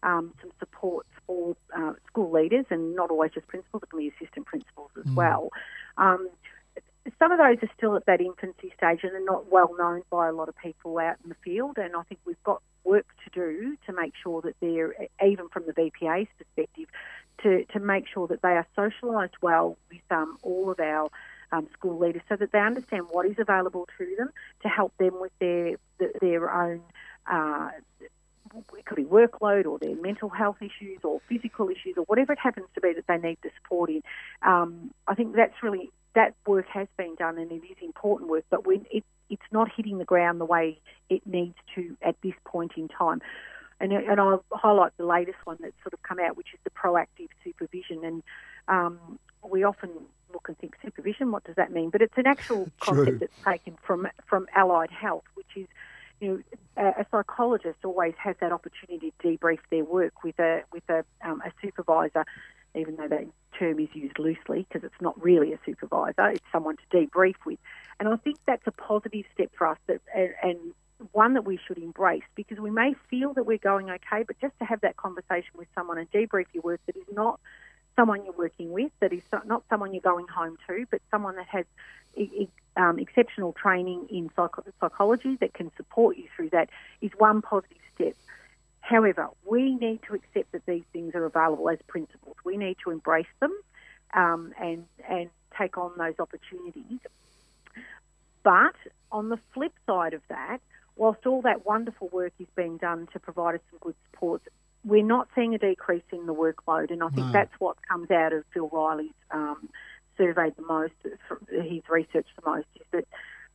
um, 0.02 0.34
some 0.40 0.50
supports 0.58 1.08
for 1.26 1.56
uh, 1.76 1.92
school 2.06 2.32
leaders 2.32 2.66
and 2.70 2.96
not 2.96 3.10
always 3.10 3.30
just 3.32 3.46
principals, 3.46 3.82
it 3.84 3.90
can 3.90 3.98
be 4.00 4.12
assistant 4.18 4.46
principals 4.46 4.90
as 4.98 5.04
mm. 5.04 5.14
well. 5.14 5.50
Um, 5.98 6.28
some 7.18 7.32
of 7.32 7.38
those 7.38 7.58
are 7.62 7.72
still 7.76 7.96
at 7.96 8.06
that 8.06 8.20
infancy 8.20 8.72
stage 8.76 9.00
and 9.02 9.12
are 9.12 9.24
not 9.24 9.50
well 9.52 9.70
known 9.78 10.02
by 10.10 10.28
a 10.28 10.32
lot 10.32 10.48
of 10.48 10.56
people 10.56 10.98
out 10.98 11.16
in 11.22 11.28
the 11.28 11.36
field. 11.44 11.78
And 11.78 11.94
I 11.94 12.02
think 12.02 12.20
we've 12.24 12.42
got 12.44 12.62
work 12.82 13.06
to 13.24 13.30
do 13.30 13.76
to 13.86 13.92
make 13.92 14.14
sure 14.22 14.40
that 14.42 14.56
they're, 14.60 14.94
even 15.24 15.48
from 15.48 15.64
the 15.66 15.72
VPA's 15.72 16.28
perspective, 16.38 16.86
to, 17.42 17.64
to 17.72 17.80
make 17.80 18.06
sure 18.12 18.26
that 18.28 18.42
they 18.42 18.48
are 18.48 18.66
socialised 18.76 19.34
well 19.42 19.76
with 19.90 20.00
um, 20.10 20.38
all 20.42 20.70
of 20.70 20.80
our 20.80 21.08
um, 21.52 21.68
school 21.72 21.98
leaders 21.98 22.22
so 22.28 22.36
that 22.36 22.52
they 22.52 22.60
understand 22.60 23.06
what 23.10 23.26
is 23.26 23.36
available 23.38 23.88
to 23.98 24.14
them 24.16 24.30
to 24.62 24.68
help 24.68 24.96
them 24.98 25.20
with 25.20 25.32
their 25.38 25.76
their 26.20 26.52
own. 26.52 26.80
Uh, 27.30 27.70
it 28.76 28.84
could 28.86 28.96
be 28.96 29.04
workload 29.04 29.66
or 29.66 29.78
their 29.78 29.96
mental 29.96 30.28
health 30.28 30.58
issues 30.60 31.00
or 31.02 31.20
physical 31.28 31.68
issues 31.68 31.96
or 31.96 32.04
whatever 32.04 32.32
it 32.32 32.38
happens 32.38 32.66
to 32.74 32.80
be 32.80 32.92
that 32.92 33.06
they 33.08 33.16
need 33.16 33.38
the 33.42 33.50
support 33.60 33.90
in. 33.90 34.02
Um, 34.42 34.92
I 35.08 35.14
think 35.14 35.34
that's 35.34 35.60
really 35.62 35.90
that 36.14 36.34
work 36.46 36.66
has 36.68 36.86
been 36.96 37.14
done 37.16 37.38
and 37.38 37.50
it 37.50 37.62
is 37.64 37.76
important 37.82 38.30
work, 38.30 38.44
but 38.50 38.66
when 38.66 38.86
it, 38.90 39.04
it's 39.28 39.42
not 39.50 39.68
hitting 39.74 39.98
the 39.98 40.04
ground 40.04 40.40
the 40.40 40.44
way 40.44 40.78
it 41.10 41.26
needs 41.26 41.56
to 41.74 41.96
at 42.02 42.16
this 42.22 42.34
point 42.44 42.72
in 42.76 42.88
time. 42.88 43.20
And, 43.80 43.92
and 43.92 44.20
I'll 44.20 44.44
highlight 44.52 44.96
the 44.96 45.04
latest 45.04 45.38
one 45.44 45.58
that's 45.60 45.74
sort 45.82 45.92
of 45.92 46.02
come 46.02 46.20
out, 46.20 46.36
which 46.36 46.54
is 46.54 46.60
the 46.62 46.70
proactive 46.70 47.28
supervision. 47.42 48.04
And 48.04 48.22
um, 48.68 49.18
we 49.42 49.64
often 49.64 49.90
look 50.34 50.48
and 50.48 50.58
think 50.58 50.76
supervision. 50.82 51.30
What 51.30 51.44
does 51.44 51.56
that 51.56 51.72
mean? 51.72 51.90
But 51.90 52.02
it's 52.02 52.16
an 52.18 52.26
actual 52.26 52.70
concept 52.80 53.08
True. 53.08 53.18
that's 53.18 53.44
taken 53.44 53.78
from 53.82 54.08
from 54.26 54.46
allied 54.54 54.90
health, 54.90 55.24
which 55.34 55.46
is 55.56 55.66
you 56.20 56.44
know, 56.76 56.92
a, 56.98 57.06
psychologist 57.10 57.78
always 57.84 58.14
has 58.18 58.36
that 58.40 58.52
opportunity 58.52 59.12
to 59.20 59.28
debrief 59.28 59.58
their 59.70 59.84
work 59.84 60.22
with 60.22 60.38
a 60.38 60.62
with 60.72 60.82
a, 60.88 61.04
um, 61.22 61.42
a 61.44 61.52
supervisor, 61.62 62.24
even 62.74 62.96
though 62.96 63.08
that 63.08 63.26
term 63.58 63.78
is 63.78 63.88
used 63.94 64.18
loosely 64.18 64.66
because 64.68 64.84
it's 64.84 65.00
not 65.00 65.20
really 65.22 65.52
a 65.52 65.58
supervisor; 65.64 66.28
it's 66.30 66.44
someone 66.52 66.76
to 66.76 66.96
debrief 66.96 67.36
with. 67.46 67.58
And 68.00 68.08
I 68.08 68.16
think 68.16 68.38
that's 68.46 68.66
a 68.66 68.72
positive 68.72 69.24
step 69.32 69.50
for 69.56 69.68
us, 69.68 69.78
that, 69.86 70.00
and, 70.14 70.30
and 70.42 70.58
one 71.12 71.34
that 71.34 71.44
we 71.44 71.58
should 71.66 71.78
embrace 71.78 72.22
because 72.34 72.58
we 72.58 72.70
may 72.70 72.94
feel 73.10 73.34
that 73.34 73.44
we're 73.44 73.58
going 73.58 73.90
okay, 73.90 74.24
but 74.26 74.38
just 74.40 74.58
to 74.58 74.64
have 74.64 74.80
that 74.80 74.96
conversation 74.96 75.50
with 75.56 75.68
someone 75.74 75.98
and 75.98 76.10
debrief 76.10 76.46
your 76.52 76.62
work 76.62 76.80
that 76.86 76.96
is 76.96 77.04
not 77.12 77.40
someone 77.96 78.24
you're 78.24 78.34
working 78.34 78.72
with, 78.72 78.90
that 79.00 79.12
is 79.12 79.22
not 79.46 79.62
someone 79.68 79.92
you're 79.92 80.00
going 80.00 80.26
home 80.28 80.56
to, 80.66 80.86
but 80.90 81.00
someone 81.10 81.36
that 81.36 81.46
has 81.46 81.64
um, 82.76 82.98
exceptional 82.98 83.52
training 83.52 84.06
in 84.10 84.30
psych- 84.36 84.50
psychology 84.80 85.36
that 85.40 85.54
can 85.54 85.70
support 85.76 86.16
you 86.16 86.24
through 86.34 86.50
that 86.50 86.70
is 87.00 87.10
one 87.18 87.42
positive 87.42 87.78
step. 87.94 88.14
However, 88.80 89.28
we 89.48 89.74
need 89.76 90.00
to 90.08 90.14
accept 90.14 90.52
that 90.52 90.66
these 90.66 90.84
things 90.92 91.14
are 91.14 91.24
available 91.24 91.68
as 91.70 91.78
principals. 91.86 92.36
We 92.44 92.56
need 92.56 92.76
to 92.84 92.90
embrace 92.90 93.26
them 93.40 93.56
um, 94.12 94.52
and 94.60 94.84
and 95.08 95.30
take 95.58 95.78
on 95.78 95.92
those 95.96 96.14
opportunities. 96.18 96.98
But 98.42 98.74
on 99.10 99.30
the 99.30 99.38
flip 99.54 99.72
side 99.86 100.12
of 100.12 100.20
that, 100.28 100.58
whilst 100.96 101.26
all 101.26 101.40
that 101.42 101.64
wonderful 101.64 102.08
work 102.08 102.32
is 102.38 102.46
being 102.54 102.76
done 102.76 103.08
to 103.12 103.18
provide 103.18 103.54
us 103.54 103.60
some 103.70 103.78
good 103.80 103.94
support, 104.10 104.42
we're 104.84 105.04
not 105.04 105.28
seeing 105.34 105.54
a 105.54 105.58
decrease 105.58 106.02
in 106.12 106.26
the 106.26 106.34
workload, 106.34 106.90
and 106.90 107.02
I 107.02 107.08
think 107.08 107.26
no. 107.28 107.32
that's 107.32 107.54
what 107.58 107.76
comes 107.88 108.10
out 108.10 108.32
of 108.32 108.44
Phil 108.52 108.68
Riley's 108.68 109.10
um, 109.30 109.68
surveyed 110.16 110.54
the 110.56 110.62
most, 110.62 110.92
his 111.50 111.82
research 111.88 112.26
the 112.36 112.42
most, 112.44 112.66
is 112.76 112.86
that 112.92 113.06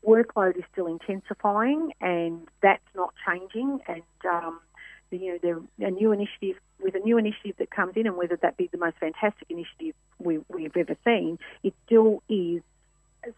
workload 0.06 0.58
is 0.58 0.64
still 0.72 0.88
intensifying, 0.88 1.94
and 2.02 2.48
that's 2.62 2.84
not 2.96 3.14
changing. 3.28 3.80
And 3.88 4.04
um, 4.30 4.60
you 5.12 5.40
know, 5.44 5.64
the, 5.78 5.86
a 5.86 5.92
new 5.92 6.12
initiative 6.12 6.60
with 6.82 6.96
a 6.96 7.00
new 7.00 7.18
initiative 7.18 7.56
that 7.60 7.72
comes 7.72 7.94
in, 7.96 8.08
and 8.08 8.16
whether 8.16 8.38
that 8.38 8.58
be 8.58 8.70
the 8.72 8.78
most 8.78 8.98
fantastic 9.00 9.50
initiative 9.50 9.96
we, 10.18 10.40
we've 10.50 10.76
ever 10.78 10.96
seen, 11.06 11.38
it 11.64 11.74
still 11.86 12.24
is 12.30 12.62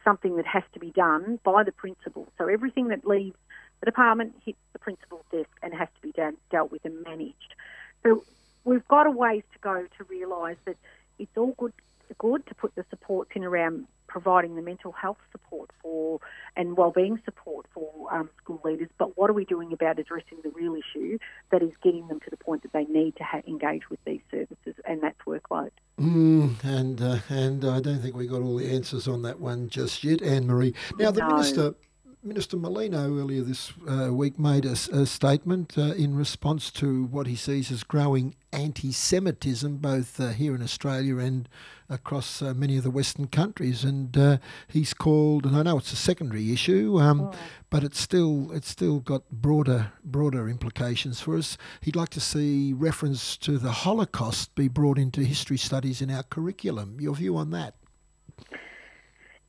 something 0.03 0.35
that 0.37 0.45
has 0.45 0.63
to 0.73 0.79
be 0.79 0.91
done 0.91 1.39
by 1.43 1.63
the 1.63 1.71
principal. 1.71 2.27
So 2.37 2.47
everything 2.47 2.89
that 2.89 3.05
leaves 3.05 3.35
the 3.79 3.85
department 3.85 4.35
hits 4.45 4.59
the 4.73 4.79
principal's 4.79 5.25
desk 5.31 5.49
and 5.63 5.73
has 5.73 5.87
to 5.95 6.01
be 6.01 6.11
done, 6.11 6.37
dealt 6.51 6.71
with 6.71 6.85
and 6.85 7.01
managed. 7.01 7.55
So 8.03 8.23
we've 8.63 8.87
got 8.87 9.07
a 9.07 9.11
ways 9.11 9.43
to 9.53 9.59
go 9.59 9.85
to 9.97 10.03
realise 10.05 10.57
that 10.65 10.77
it's 11.19 11.37
all 11.37 11.53
good 11.57 11.73
good 12.17 12.45
to 12.47 12.55
put 12.55 12.75
the 12.75 12.85
supports 12.89 13.31
in 13.35 13.43
around 13.43 13.87
providing 14.07 14.55
the 14.55 14.61
mental 14.61 14.91
health 14.91 15.17
support 15.31 15.69
for 15.81 16.19
and 16.57 16.75
well-being 16.75 17.17
support 17.23 17.65
for 17.73 18.13
um, 18.13 18.29
school 18.43 18.59
leaders. 18.65 18.89
But 18.97 19.17
what 19.17 19.29
are 19.29 19.33
we 19.33 19.45
doing 19.45 19.71
about 19.71 19.97
addressing 19.97 20.39
the 20.43 20.49
real 20.49 20.75
issue 20.75 21.17
that 21.51 21.63
is 21.63 21.71
getting 21.81 22.09
them 22.09 22.19
to 22.19 22.29
the 22.29 22.35
point 22.35 22.63
that 22.63 22.73
they 22.73 22.83
need 22.83 23.15
to 23.15 23.23
ha- 23.23 23.41
engage 23.47 23.89
with 23.89 24.03
these 24.05 24.19
services, 24.29 24.75
and 24.85 25.01
that's 25.01 25.17
workload. 25.25 25.69
Mm, 25.99 26.61
and 26.63 27.01
uh, 27.01 27.19
and 27.29 27.63
I 27.63 27.79
don't 27.79 28.01
think 28.01 28.15
we 28.15 28.27
got 28.27 28.41
all 28.41 28.57
the 28.57 28.69
answers 28.69 29.07
on 29.07 29.21
that 29.21 29.39
one 29.39 29.69
just 29.69 30.03
yet, 30.03 30.21
Anne-Maree. 30.21 30.75
Now 30.97 31.11
the 31.11 31.21
no. 31.21 31.29
minister 31.29 31.75
Minister 32.23 32.55
Merlino 32.55 33.19
earlier 33.19 33.41
this 33.41 33.73
uh, 33.89 34.13
week 34.13 34.37
made 34.37 34.63
a, 34.63 34.73
a 34.73 35.07
statement 35.07 35.75
uh, 35.75 35.93
in 35.93 36.15
response 36.15 36.69
to 36.73 37.05
what 37.05 37.25
he 37.25 37.35
sees 37.35 37.71
as 37.71 37.83
growing 37.83 38.35
anti 38.53 38.91
Semitism, 38.91 39.77
both 39.77 40.19
uh, 40.19 40.29
here 40.29 40.53
in 40.53 40.61
Australia 40.61 41.17
and 41.17 41.49
across 41.89 42.43
uh, 42.43 42.53
many 42.53 42.77
of 42.77 42.83
the 42.83 42.91
Western 42.91 43.25
countries. 43.25 43.83
And 43.83 44.15
uh, 44.15 44.37
he's 44.67 44.93
called, 44.93 45.47
and 45.47 45.57
I 45.57 45.63
know 45.63 45.79
it's 45.79 45.93
a 45.93 45.95
secondary 45.95 46.53
issue, 46.53 46.99
um, 46.99 47.21
oh. 47.21 47.33
but 47.71 47.83
it's 47.83 47.99
still, 47.99 48.51
it's 48.51 48.69
still 48.69 48.99
got 48.99 49.27
broader, 49.31 49.91
broader 50.05 50.47
implications 50.47 51.21
for 51.21 51.35
us. 51.35 51.57
He'd 51.81 51.95
like 51.95 52.09
to 52.09 52.21
see 52.21 52.71
reference 52.71 53.35
to 53.37 53.57
the 53.57 53.71
Holocaust 53.71 54.53
be 54.53 54.67
brought 54.67 54.99
into 54.99 55.21
history 55.21 55.57
studies 55.57 56.03
in 56.03 56.11
our 56.11 56.23
curriculum. 56.23 56.97
Your 56.99 57.15
view 57.15 57.35
on 57.35 57.49
that? 57.49 57.73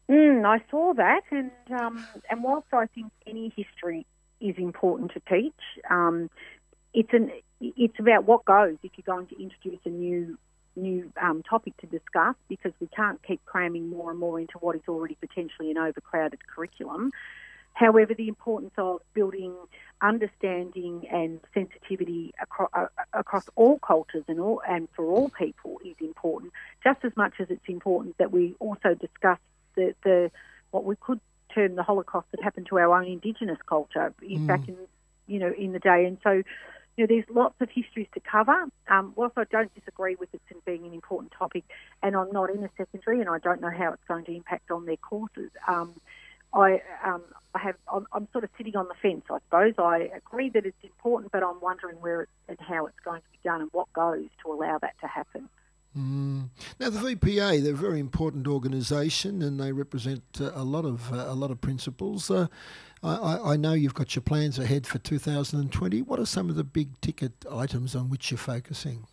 Mm, 0.08 0.44
I 0.44 0.62
saw 0.70 0.94
that, 0.94 1.22
and 1.30 1.50
um, 1.70 2.04
and 2.28 2.42
whilst 2.42 2.66
I 2.72 2.86
think 2.86 3.12
any 3.26 3.52
history 3.56 4.06
is 4.40 4.56
important 4.58 5.12
to 5.12 5.20
teach, 5.20 5.54
um, 5.88 6.28
it's 6.92 7.12
an 7.12 7.30
it's 7.60 7.98
about 7.98 8.24
what 8.24 8.44
goes 8.44 8.76
if 8.82 8.90
you're 8.96 9.14
going 9.14 9.28
to 9.28 9.40
introduce 9.40 9.78
a 9.84 9.88
new 9.88 10.36
new 10.74 11.12
um, 11.20 11.42
topic 11.42 11.76
to 11.78 11.86
discuss 11.86 12.34
because 12.48 12.72
we 12.80 12.88
can't 12.88 13.22
keep 13.22 13.44
cramming 13.44 13.88
more 13.88 14.10
and 14.10 14.18
more 14.18 14.40
into 14.40 14.58
what 14.58 14.74
is 14.74 14.82
already 14.88 15.16
potentially 15.20 15.70
an 15.70 15.78
overcrowded 15.78 16.46
curriculum. 16.46 17.12
However, 17.74 18.14
the 18.14 18.28
importance 18.28 18.72
of 18.76 19.00
building 19.14 19.54
understanding 20.02 21.06
and 21.10 21.40
sensitivity 21.54 22.34
across, 22.42 22.70
uh, 22.74 22.86
across 23.12 23.48
all 23.54 23.78
cultures 23.78 24.24
and 24.28 24.40
all 24.40 24.60
and 24.68 24.88
for 24.94 25.06
all 25.06 25.30
people 25.30 25.78
is 25.84 25.94
important, 26.00 26.52
just 26.84 26.98
as 27.04 27.16
much 27.16 27.34
as 27.38 27.48
it's 27.50 27.68
important 27.68 28.18
that 28.18 28.30
we 28.30 28.54
also 28.58 28.94
discuss 28.94 29.38
the, 29.74 29.94
the 30.04 30.30
what 30.70 30.84
we 30.84 30.96
could 30.96 31.20
term 31.54 31.74
the 31.76 31.82
Holocaust 31.82 32.26
that 32.32 32.42
happened 32.42 32.66
to 32.70 32.78
our 32.78 32.94
own 32.94 33.06
Indigenous 33.06 33.58
culture 33.66 34.12
mm. 34.22 34.46
back 34.46 34.66
in 34.68 34.76
you 35.26 35.38
know 35.38 35.52
in 35.56 35.72
the 35.72 35.80
day, 35.80 36.04
and 36.06 36.18
so. 36.22 36.42
You 36.94 37.06
know, 37.06 37.14
there's 37.14 37.24
lots 37.34 37.54
of 37.62 37.70
histories 37.70 38.08
to 38.12 38.20
cover. 38.20 38.66
Um, 38.88 39.14
whilst 39.16 39.38
I 39.38 39.44
don't 39.44 39.74
disagree 39.74 40.14
with 40.14 40.28
it 40.34 40.42
being 40.64 40.84
an 40.84 40.92
important 40.92 41.32
topic, 41.32 41.64
and 42.02 42.14
I'm 42.14 42.30
not 42.32 42.50
in 42.50 42.62
a 42.62 42.70
secondary, 42.76 43.20
and 43.20 43.28
I 43.28 43.38
don't 43.38 43.60
know 43.60 43.70
how 43.70 43.92
it's 43.92 44.04
going 44.06 44.24
to 44.26 44.34
impact 44.34 44.70
on 44.70 44.84
their 44.86 44.96
courses. 44.96 45.50
Um, 45.66 45.94
I, 46.54 46.82
um, 47.04 47.22
I 47.54 47.58
have, 47.60 47.76
I'm, 47.92 48.06
I'm, 48.12 48.28
sort 48.32 48.44
of 48.44 48.50
sitting 48.58 48.76
on 48.76 48.88
the 48.88 48.94
fence, 49.00 49.24
I 49.30 49.38
suppose. 49.46 49.74
I 49.78 50.10
agree 50.14 50.50
that 50.50 50.66
it's 50.66 50.76
important, 50.82 51.32
but 51.32 51.42
I'm 51.42 51.60
wondering 51.60 51.96
where 51.96 52.22
it, 52.22 52.28
and 52.48 52.58
how 52.60 52.86
it's 52.86 53.00
going 53.04 53.20
to 53.20 53.28
be 53.32 53.38
done 53.42 53.62
and 53.62 53.70
what 53.72 53.92
goes 53.94 54.26
to 54.44 54.52
allow 54.52 54.78
that 54.78 54.94
to 55.00 55.06
happen. 55.06 55.48
Mm. 55.96 56.48
Now 56.80 56.88
the 56.88 56.98
VPA, 56.98 57.62
they're 57.62 57.74
a 57.74 57.76
very 57.76 58.00
important 58.00 58.48
organisation, 58.48 59.42
and 59.42 59.60
they 59.60 59.72
represent 59.72 60.22
uh, 60.40 60.50
a 60.54 60.64
lot 60.64 60.86
of 60.86 61.12
uh, 61.12 61.26
a 61.28 61.34
lot 61.34 61.50
of 61.50 61.60
principals. 61.60 62.30
Uh, 62.30 62.46
I, 63.02 63.38
I, 63.52 63.56
know 63.56 63.72
you've 63.72 63.94
got 63.94 64.14
your 64.14 64.22
plans 64.22 64.58
ahead 64.58 64.86
for 64.86 64.98
2020. 64.98 66.02
What 66.02 66.20
are 66.20 66.24
some 66.24 66.48
of 66.48 66.56
the 66.56 66.64
big 66.64 67.00
ticket 67.00 67.32
items 67.50 67.96
on 67.96 68.08
which 68.08 68.30
you're 68.30 68.38
focusing? 68.38 69.06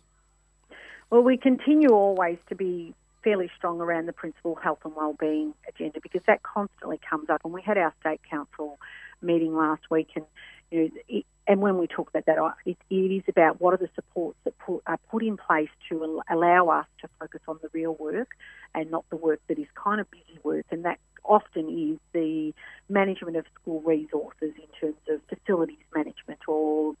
Well, 1.10 1.22
we 1.22 1.36
continue 1.36 1.88
always 1.88 2.38
to 2.48 2.54
be 2.54 2.94
fairly 3.24 3.50
strong 3.56 3.80
around 3.80 4.06
the 4.06 4.12
principal 4.12 4.54
health 4.54 4.78
and 4.84 4.94
wellbeing 4.94 5.54
agenda 5.68 6.00
because 6.00 6.22
that 6.26 6.42
constantly 6.42 7.00
comes 7.08 7.28
up. 7.28 7.40
And 7.44 7.52
we 7.52 7.62
had 7.62 7.76
our 7.76 7.92
state 8.00 8.20
council 8.30 8.78
meeting 9.20 9.54
last 9.54 9.82
week, 9.90 10.08
and 10.14 10.24
you 10.70 10.84
know, 10.84 10.90
it, 11.08 11.26
and 11.46 11.60
when 11.60 11.78
we 11.78 11.88
talk 11.88 12.08
about 12.10 12.26
that, 12.26 12.38
it, 12.64 12.76
it 12.90 12.94
is 12.94 13.24
about 13.26 13.60
what 13.60 13.74
are 13.74 13.78
the 13.78 13.88
supports 13.96 14.38
that 14.44 14.56
put, 14.58 14.82
are 14.86 14.98
put 15.10 15.22
in 15.22 15.36
place 15.36 15.68
to 15.88 16.22
allow 16.30 16.68
us 16.68 16.86
to 17.00 17.08
focus 17.18 17.40
on 17.48 17.58
the 17.60 17.68
real 17.72 17.94
work 17.94 18.28
and 18.72 18.88
not 18.88 19.04
the 19.10 19.16
work 19.16 19.40
that 19.48 19.58
is 19.58 19.66
kind 19.74 20.00
of 20.00 20.08
busy 20.12 20.38
work. 20.44 20.66
And 20.70 20.84
that 20.84 21.00
often 21.24 21.68
is 21.68 21.98
the 22.12 22.54
management 22.88 23.36
of 23.36 23.46
school 23.60 23.80
resources 23.80 24.52
in 24.56 24.68
terms 24.80 25.00
of 25.08 25.20
facilities 25.28 25.78
management 25.94 26.38
or 26.46 26.94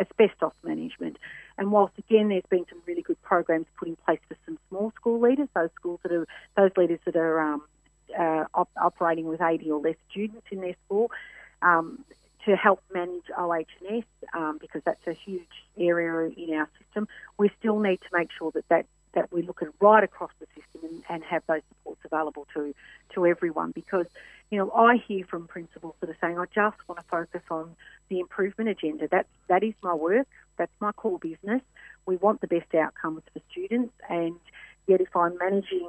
asbestos 0.00 0.52
management. 0.64 1.16
And 1.56 1.70
whilst 1.70 1.96
again 1.98 2.28
there's 2.28 2.42
been 2.50 2.64
some 2.68 2.82
really 2.86 3.02
good 3.02 3.20
programs 3.22 3.66
put 3.78 3.88
in 3.88 3.96
place 4.04 4.20
for 4.28 4.36
some 4.46 4.58
small 4.68 4.92
school 4.96 5.20
leaders, 5.20 5.48
those 5.54 5.70
schools 5.76 6.00
that 6.02 6.12
are 6.12 6.26
those 6.56 6.70
leaders 6.76 7.00
that 7.04 7.16
are 7.16 7.40
um, 7.40 7.62
uh, 8.18 8.44
op- 8.54 8.70
operating 8.80 9.26
with 9.26 9.40
80 9.40 9.70
or 9.70 9.80
less 9.80 9.96
students 10.10 10.46
in 10.50 10.60
their 10.60 10.74
school, 10.86 11.10
um, 11.62 12.04
to 12.44 12.56
help 12.56 12.82
manage 12.92 13.24
OH&S 13.36 14.04
um, 14.34 14.58
because 14.60 14.82
that's 14.84 15.06
a 15.06 15.12
huge 15.12 15.42
area 15.78 16.32
in 16.36 16.54
our 16.54 16.68
system. 16.78 17.06
We 17.38 17.50
still 17.58 17.78
need 17.78 17.98
to 17.98 18.08
make 18.12 18.30
sure 18.36 18.50
that 18.52 18.68
that, 18.68 18.86
that 19.14 19.32
we 19.32 19.42
look 19.42 19.62
at 19.62 19.68
right 19.80 20.02
across 20.02 20.30
the 20.40 20.46
system 20.46 20.90
and, 20.90 21.02
and 21.08 21.24
have 21.24 21.42
those 21.46 21.62
supports 21.68 22.00
available 22.04 22.46
to 22.54 22.74
to 23.14 23.26
everyone 23.26 23.70
because 23.72 24.06
you 24.50 24.58
know 24.58 24.70
I 24.72 24.96
hear 24.96 25.24
from 25.26 25.46
principals 25.46 25.94
that 26.00 26.08
are 26.08 26.16
saying 26.20 26.38
I 26.38 26.46
just 26.46 26.76
want 26.88 26.98
to 26.98 27.06
focus 27.10 27.42
on 27.50 27.76
the 28.08 28.20
improvement 28.20 28.70
agenda. 28.70 29.06
That 29.08 29.26
that 29.48 29.62
is 29.62 29.74
my 29.82 29.94
work. 29.94 30.26
That's 30.56 30.72
my 30.80 30.92
core 30.92 31.18
business. 31.18 31.62
We 32.06 32.16
want 32.16 32.40
the 32.40 32.46
best 32.48 32.74
outcomes 32.74 33.22
for 33.32 33.40
students, 33.50 33.94
and 34.08 34.36
yet 34.86 35.00
if 35.00 35.14
I'm 35.14 35.36
managing 35.38 35.88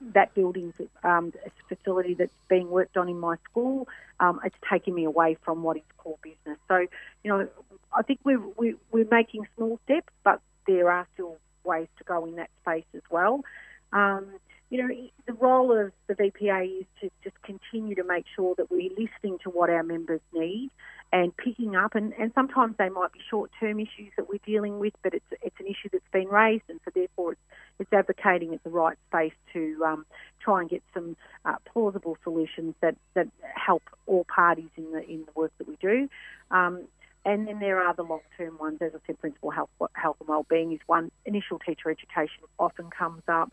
that 0.00 0.34
building's 0.34 0.74
um, 1.04 1.32
a 1.44 1.74
facility 1.74 2.14
that's 2.14 2.32
being 2.48 2.70
worked 2.70 2.96
on 2.96 3.08
in 3.08 3.18
my 3.20 3.36
school. 3.50 3.88
Um, 4.18 4.40
it's 4.44 4.56
taking 4.70 4.94
me 4.94 5.04
away 5.04 5.36
from 5.44 5.62
what 5.62 5.76
is 5.76 5.82
core 5.98 6.18
business. 6.22 6.58
So, 6.68 6.86
you 7.22 7.30
know, 7.30 7.48
I 7.92 8.02
think 8.02 8.20
we're, 8.24 8.40
we're, 8.56 8.76
we're 8.92 9.08
making 9.10 9.46
small 9.56 9.78
steps, 9.84 10.12
but 10.24 10.40
there 10.66 10.90
are 10.90 11.06
still 11.14 11.36
ways 11.64 11.88
to 11.98 12.04
go 12.04 12.24
in 12.24 12.36
that 12.36 12.50
space 12.62 12.84
as 12.94 13.02
well. 13.10 13.44
Um, 13.92 14.26
you 14.70 14.78
know, 14.82 14.94
the 15.26 15.32
role 15.34 15.76
of 15.76 15.92
the 16.06 16.14
VPA 16.14 16.80
is 16.80 16.86
to 17.00 17.10
just 17.24 17.40
continue 17.42 17.96
to 17.96 18.04
make 18.04 18.24
sure 18.34 18.54
that 18.56 18.70
we're 18.70 18.90
listening 18.90 19.38
to 19.42 19.50
what 19.50 19.68
our 19.68 19.82
members 19.82 20.20
need 20.32 20.70
and 21.12 21.36
picking 21.36 21.74
up, 21.74 21.94
and, 21.94 22.12
and 22.20 22.30
sometimes 22.34 22.76
they 22.78 22.88
might 22.88 23.12
be 23.12 23.18
short-term 23.28 23.80
issues 23.80 24.12
that 24.16 24.28
we're 24.28 24.38
dealing 24.46 24.78
with, 24.78 24.92
but 25.02 25.12
it's 25.12 25.24
it's 25.42 25.56
an 25.58 25.66
issue 25.66 25.88
that's 25.92 26.04
been 26.12 26.28
raised, 26.28 26.62
and 26.68 26.78
so 26.84 26.90
therefore 26.94 27.32
it's, 27.32 27.40
it's 27.80 27.92
advocating 27.92 28.54
at 28.54 28.62
the 28.62 28.70
right 28.70 28.96
space 29.08 29.32
to 29.52 29.82
um, 29.84 30.06
try 30.38 30.60
and 30.60 30.70
get 30.70 30.82
some 30.94 31.16
uh, 31.44 31.56
plausible 31.72 32.16
solutions 32.22 32.74
that, 32.80 32.96
that 33.14 33.28
help 33.54 33.82
all 34.06 34.24
parties 34.24 34.70
in 34.76 34.92
the 34.92 35.02
in 35.08 35.24
the 35.24 35.32
work 35.34 35.52
that 35.58 35.66
we 35.66 35.76
do. 35.80 36.08
Um, 36.52 36.82
and 37.24 37.46
then 37.46 37.58
there 37.58 37.82
are 37.82 37.94
the 37.94 38.02
long-term 38.02 38.56
ones, 38.58 38.78
as 38.80 38.92
I 38.94 38.98
said, 39.06 39.20
principal 39.20 39.50
health, 39.50 39.68
health 39.92 40.16
and 40.20 40.28
well-being 40.28 40.72
is 40.72 40.80
one. 40.86 41.10
Initial 41.26 41.58
teacher 41.58 41.90
education 41.90 42.44
often 42.58 42.88
comes 42.88 43.22
up. 43.28 43.52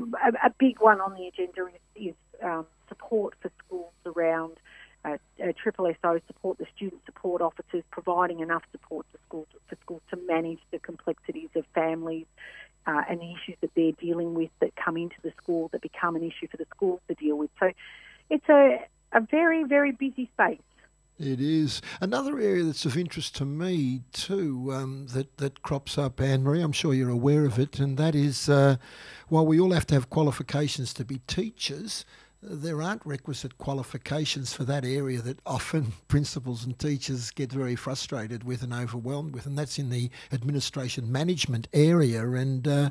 A, 0.00 0.48
a 0.48 0.50
big 0.58 0.80
one 0.80 1.00
on 1.00 1.14
the 1.14 1.26
agenda 1.26 1.66
is, 1.96 2.08
is 2.08 2.14
um, 2.42 2.66
support 2.88 3.34
for 3.40 3.50
schools 3.64 3.92
around 4.04 4.58
uh, 5.04 5.16
Triple 5.62 5.92
SO 6.02 6.20
support, 6.26 6.58
the 6.58 6.66
student 6.76 7.02
support 7.06 7.40
officers 7.42 7.82
providing 7.90 8.40
enough 8.40 8.62
support 8.72 9.06
to 9.12 9.18
schools 9.26 9.46
for 9.68 9.76
schools 9.82 10.02
to 10.10 10.18
manage 10.26 10.60
the 10.70 10.78
complexities 10.78 11.48
of 11.54 11.64
families 11.74 12.26
uh, 12.86 13.02
and 13.08 13.20
the 13.20 13.32
issues 13.32 13.56
that 13.60 13.70
they're 13.74 13.92
dealing 13.92 14.34
with 14.34 14.50
that 14.60 14.74
come 14.76 14.96
into 14.96 15.16
the 15.22 15.32
school 15.42 15.68
that 15.72 15.80
become 15.80 16.16
an 16.16 16.22
issue 16.22 16.46
for 16.50 16.56
the 16.56 16.66
schools 16.74 17.00
to 17.08 17.14
deal 17.14 17.36
with. 17.36 17.50
So 17.58 17.72
it's 18.28 18.48
a, 18.48 18.84
a 19.12 19.20
very, 19.20 19.64
very 19.64 19.92
busy 19.92 20.30
space. 20.34 20.60
It 21.18 21.38
is 21.38 21.82
another 22.00 22.38
area 22.40 22.64
that's 22.64 22.86
of 22.86 22.96
interest 22.96 23.36
to 23.36 23.44
me 23.44 24.00
too. 24.10 24.70
Um, 24.72 25.06
that 25.08 25.36
that 25.36 25.60
crops 25.60 25.98
up, 25.98 26.18
Anne-Maree. 26.18 26.64
I'm 26.64 26.72
sure 26.72 26.94
you're 26.94 27.10
aware 27.10 27.44
of 27.44 27.58
it, 27.58 27.78
and 27.78 27.98
that 27.98 28.14
is 28.14 28.48
uh, 28.48 28.76
while 29.28 29.44
we 29.44 29.60
all 29.60 29.72
have 29.72 29.86
to 29.88 29.94
have 29.94 30.08
qualifications 30.08 30.94
to 30.94 31.04
be 31.04 31.18
teachers, 31.26 32.06
there 32.42 32.80
aren't 32.80 33.04
requisite 33.04 33.58
qualifications 33.58 34.52
for 34.52 34.64
that 34.64 34.84
area 34.84 35.20
that 35.20 35.38
often 35.44 35.92
principals 36.08 36.64
and 36.64 36.78
teachers 36.78 37.30
get 37.30 37.52
very 37.52 37.76
frustrated 37.76 38.44
with 38.44 38.62
and 38.62 38.72
overwhelmed 38.72 39.34
with, 39.34 39.46
and 39.46 39.58
that's 39.58 39.78
in 39.78 39.90
the 39.90 40.10
administration 40.32 41.10
management 41.10 41.68
area. 41.72 42.26
And 42.30 42.66
uh, 42.66 42.90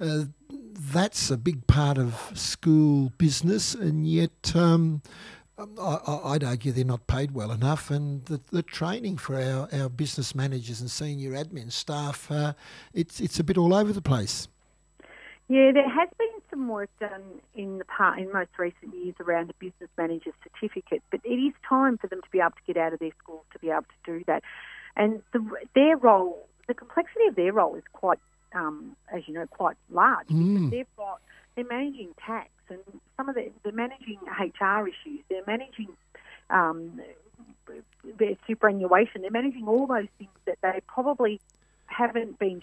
uh, 0.00 0.24
that's 0.50 1.30
a 1.30 1.36
big 1.36 1.66
part 1.66 1.98
of 1.98 2.32
school 2.34 3.12
business, 3.18 3.74
and 3.74 4.06
yet. 4.06 4.54
Um, 4.54 5.02
I, 5.76 6.20
would 6.34 6.44
argue 6.44 6.70
they're 6.70 6.84
not 6.84 7.08
paid 7.08 7.32
well 7.32 7.50
enough, 7.50 7.90
and 7.90 8.24
the, 8.26 8.40
the, 8.52 8.62
training 8.62 9.16
for 9.16 9.34
our, 9.34 9.68
our 9.72 9.88
business 9.88 10.32
managers 10.32 10.80
and 10.80 10.88
senior 10.88 11.32
admin 11.32 11.72
staff, 11.72 12.30
uh, 12.30 12.52
it's 12.94 13.18
it's 13.18 13.40
a 13.40 13.42
bit 13.42 13.58
all 13.58 13.74
over 13.74 13.92
the 13.92 14.00
place. 14.00 14.46
Yeah, 15.48 15.72
there 15.72 15.88
has 15.88 16.08
been 16.16 16.27
some 16.58 16.68
work 16.68 16.90
done 16.98 17.22
in 17.54 17.78
the 17.78 17.84
part 17.84 18.18
in 18.18 18.32
most 18.32 18.50
recent 18.58 18.94
years 18.94 19.14
around 19.20 19.50
a 19.50 19.54
business 19.54 19.88
manager 19.96 20.32
certificate, 20.42 21.02
but 21.10 21.20
it 21.24 21.28
is 21.34 21.54
time 21.68 21.96
for 21.98 22.08
them 22.08 22.20
to 22.20 22.30
be 22.30 22.40
able 22.40 22.50
to 22.50 22.72
get 22.72 22.76
out 22.76 22.92
of 22.92 22.98
their 22.98 23.12
schools 23.22 23.44
to 23.52 23.58
be 23.58 23.70
able 23.70 23.82
to 23.82 24.18
do 24.18 24.24
that. 24.26 24.42
And 24.96 25.22
the, 25.32 25.44
their 25.74 25.96
role, 25.96 26.46
the 26.66 26.74
complexity 26.74 27.26
of 27.28 27.36
their 27.36 27.52
role 27.52 27.76
is 27.76 27.84
quite, 27.92 28.18
um, 28.54 28.96
as 29.12 29.22
you 29.26 29.34
know, 29.34 29.46
quite 29.46 29.76
large. 29.90 30.26
Mm. 30.28 30.70
They've 30.70 30.96
got 30.96 31.20
they're 31.54 31.64
managing 31.64 32.10
tax 32.24 32.50
and 32.68 32.80
some 33.16 33.28
of 33.28 33.34
the 33.34 33.50
they're 33.62 33.72
managing 33.72 34.18
HR 34.38 34.88
issues. 34.88 35.20
They're 35.30 35.46
managing 35.46 35.88
um, 36.50 37.00
their 38.18 38.34
superannuation. 38.46 39.22
They're 39.22 39.30
managing 39.30 39.68
all 39.68 39.86
those 39.86 40.08
things 40.18 40.30
that 40.46 40.58
they 40.62 40.80
probably 40.86 41.40
haven't 41.98 42.38
been, 42.38 42.62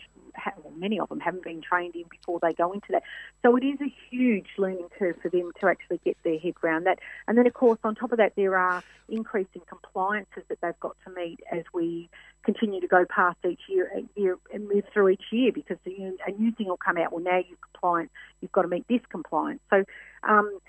well, 0.64 0.74
many 0.78 1.00
of 1.00 1.10
them 1.10 1.20
haven't 1.20 1.44
been 1.44 1.62
trained 1.62 1.96
in 1.96 2.06
before 2.10 2.40
they 2.42 2.54
go 2.54 2.72
into 2.72 2.88
that. 2.92 3.04
So 3.42 3.56
it 3.58 3.64
is 3.64 3.80
a 3.82 3.94
huge 4.10 4.48
learning 4.58 4.88
curve 4.98 5.18
for 5.22 5.30
them 5.30 5.52
to 5.60 5.68
actually 5.68 6.00
get 6.06 6.16
their 6.24 6.40
head 6.40 6.54
around 6.64 6.86
that. 6.86 7.00
And 7.28 7.38
then, 7.38 7.46
of 7.46 7.54
course, 7.54 7.80
on 7.84 7.96
top 7.96 8.14
of 8.14 8.18
that, 8.18 8.34
there 8.38 8.58
are 8.58 8.82
increasing 9.10 9.62
compliances 9.68 10.44
that 10.48 10.60
they've 10.62 10.80
got 10.80 10.96
to 11.06 11.14
meet 11.14 11.42
as 11.52 11.64
we 11.74 12.10
continue 12.44 12.80
to 12.80 12.88
go 12.88 13.06
past 13.06 13.38
each 13.48 13.62
year, 13.68 13.92
year 14.16 14.38
and 14.54 14.70
move 14.70 14.86
through 14.94 15.10
each 15.10 15.26
year 15.32 15.52
because 15.52 15.78
a 15.86 16.32
new 16.32 16.52
thing 16.54 16.68
will 16.68 16.78
come 16.78 16.98
out. 16.98 17.12
Well, 17.12 17.24
now 17.24 17.38
you're 17.38 17.58
compliant, 17.74 18.12
you've 18.40 18.54
got 18.54 18.62
to 18.62 18.68
meet 18.70 18.88
this 18.88 19.02
compliance. 19.10 19.62
So, 19.70 19.84
um, 20.24 20.60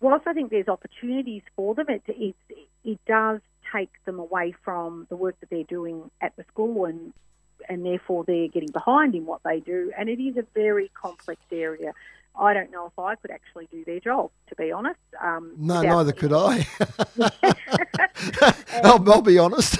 whilst 0.00 0.26
I 0.26 0.32
think 0.32 0.50
there's 0.50 0.68
opportunities 0.68 1.42
for 1.56 1.74
them, 1.74 1.86
it, 1.88 2.02
it, 2.06 2.36
it 2.84 3.00
does 3.06 3.40
take 3.74 3.90
them 4.04 4.18
away 4.18 4.54
from 4.64 5.06
the 5.08 5.16
work 5.16 5.40
that 5.40 5.50
they're 5.50 5.64
doing 5.64 6.10
at 6.20 6.36
the 6.36 6.44
school 6.52 6.84
and 6.84 7.12
and 7.68 7.84
therefore 7.84 8.24
they're 8.24 8.48
getting 8.48 8.70
behind 8.70 9.14
in 9.14 9.26
what 9.26 9.42
they 9.44 9.60
do. 9.60 9.92
And 9.96 10.08
it 10.08 10.20
is 10.20 10.36
a 10.36 10.44
very 10.54 10.90
complex 10.94 11.40
area. 11.50 11.92
I 12.38 12.54
don't 12.54 12.70
know 12.70 12.86
if 12.86 12.98
I 12.98 13.14
could 13.16 13.30
actually 13.30 13.68
do 13.70 13.84
their 13.84 14.00
job, 14.00 14.30
to 14.48 14.54
be 14.54 14.72
honest. 14.72 14.98
Um, 15.20 15.52
no, 15.58 15.82
neither 15.82 16.12
could 16.12 16.32
I. 16.32 16.66
I'll, 18.82 19.10
I'll, 19.10 19.20
be 19.20 19.38
honest. 19.38 19.78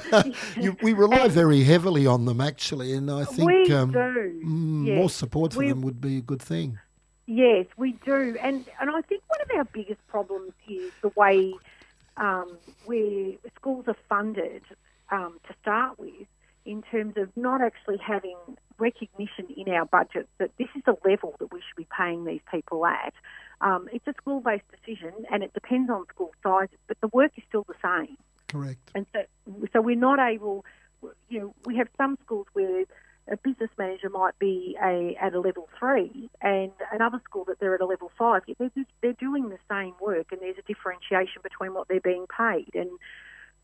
you, 0.56 0.76
we 0.82 0.92
rely 0.92 1.28
very 1.28 1.62
heavily 1.62 2.06
on 2.06 2.26
them, 2.26 2.40
actually, 2.40 2.92
and 2.92 3.10
I 3.10 3.24
think 3.24 3.70
um. 3.70 3.92
Mm, 3.92 4.86
yes. 4.86 4.96
more 4.96 5.08
support 5.08 5.54
for 5.54 5.60
we, 5.60 5.68
them 5.70 5.80
would 5.82 6.00
be 6.00 6.18
a 6.18 6.20
good 6.20 6.42
thing. 6.42 6.78
Yes, 7.26 7.66
we 7.78 7.92
do, 8.04 8.36
and 8.42 8.66
and 8.80 8.90
I 8.90 9.00
think 9.00 9.22
one 9.28 9.40
of 9.40 9.50
our 9.56 9.64
biggest 9.64 10.06
problems 10.06 10.52
is 10.68 10.92
the 11.00 11.08
way 11.16 11.54
um, 12.18 12.58
where 12.84 13.32
schools 13.56 13.84
are 13.88 13.96
funded 14.08 14.62
um, 15.10 15.38
to 15.48 15.54
start 15.62 15.98
with 15.98 16.26
in 16.66 16.82
terms 16.82 17.14
of 17.16 17.34
not 17.36 17.62
actually 17.62 17.98
having 17.98 18.36
recognition 18.78 19.46
in 19.56 19.72
our 19.72 19.86
budget 19.86 20.28
that 20.38 20.50
this 20.58 20.68
is 20.76 20.82
the 20.84 20.96
level 21.04 21.34
that 21.38 21.52
we 21.52 21.60
should 21.60 21.76
be 21.76 21.86
paying 21.96 22.24
these 22.24 22.40
people 22.50 22.84
at. 22.84 23.14
Um, 23.60 23.88
it's 23.92 24.06
a 24.06 24.12
school 24.20 24.40
based 24.40 24.64
decision 24.70 25.12
and 25.30 25.42
it 25.42 25.54
depends 25.54 25.88
on 25.90 26.04
school 26.08 26.32
sizes, 26.42 26.78
but 26.88 27.00
the 27.00 27.08
work 27.08 27.32
is 27.36 27.44
still 27.48 27.64
the 27.66 27.74
same. 27.82 28.16
Correct. 28.48 28.90
And 28.94 29.06
so, 29.12 29.22
so 29.72 29.80
we're 29.80 29.96
not 29.96 30.18
able, 30.18 30.64
you 31.28 31.40
know, 31.40 31.54
we 31.64 31.76
have 31.76 31.88
some 31.96 32.18
schools 32.24 32.46
where 32.52 32.84
a 33.28 33.36
business 33.38 33.70
manager 33.78 34.08
might 34.08 34.38
be 34.38 34.76
a, 34.82 35.16
at 35.20 35.34
a 35.34 35.40
level 35.40 35.68
three 35.78 36.28
and 36.42 36.70
another 36.92 37.20
school 37.24 37.44
that 37.44 37.58
they're 37.58 37.74
at 37.74 37.80
a 37.80 37.86
level 37.86 38.10
five. 38.18 38.42
They're, 38.58 38.70
they're 39.02 39.12
doing 39.14 39.48
the 39.48 39.58
same 39.70 39.94
work 40.00 40.26
and 40.32 40.40
there's 40.40 40.58
a 40.58 40.62
differentiation 40.62 41.42
between 41.42 41.74
what 41.74 41.88
they're 41.88 42.00
being 42.00 42.26
paid. 42.26 42.70
And 42.74 42.90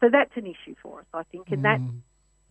so 0.01 0.09
that's 0.11 0.37
an 0.37 0.47
issue 0.47 0.75
for 0.83 1.01
us, 1.01 1.07
I 1.15 1.23
think. 1.25 1.49
And 1.51 1.61
mm. 1.61 1.63
that 1.63 1.81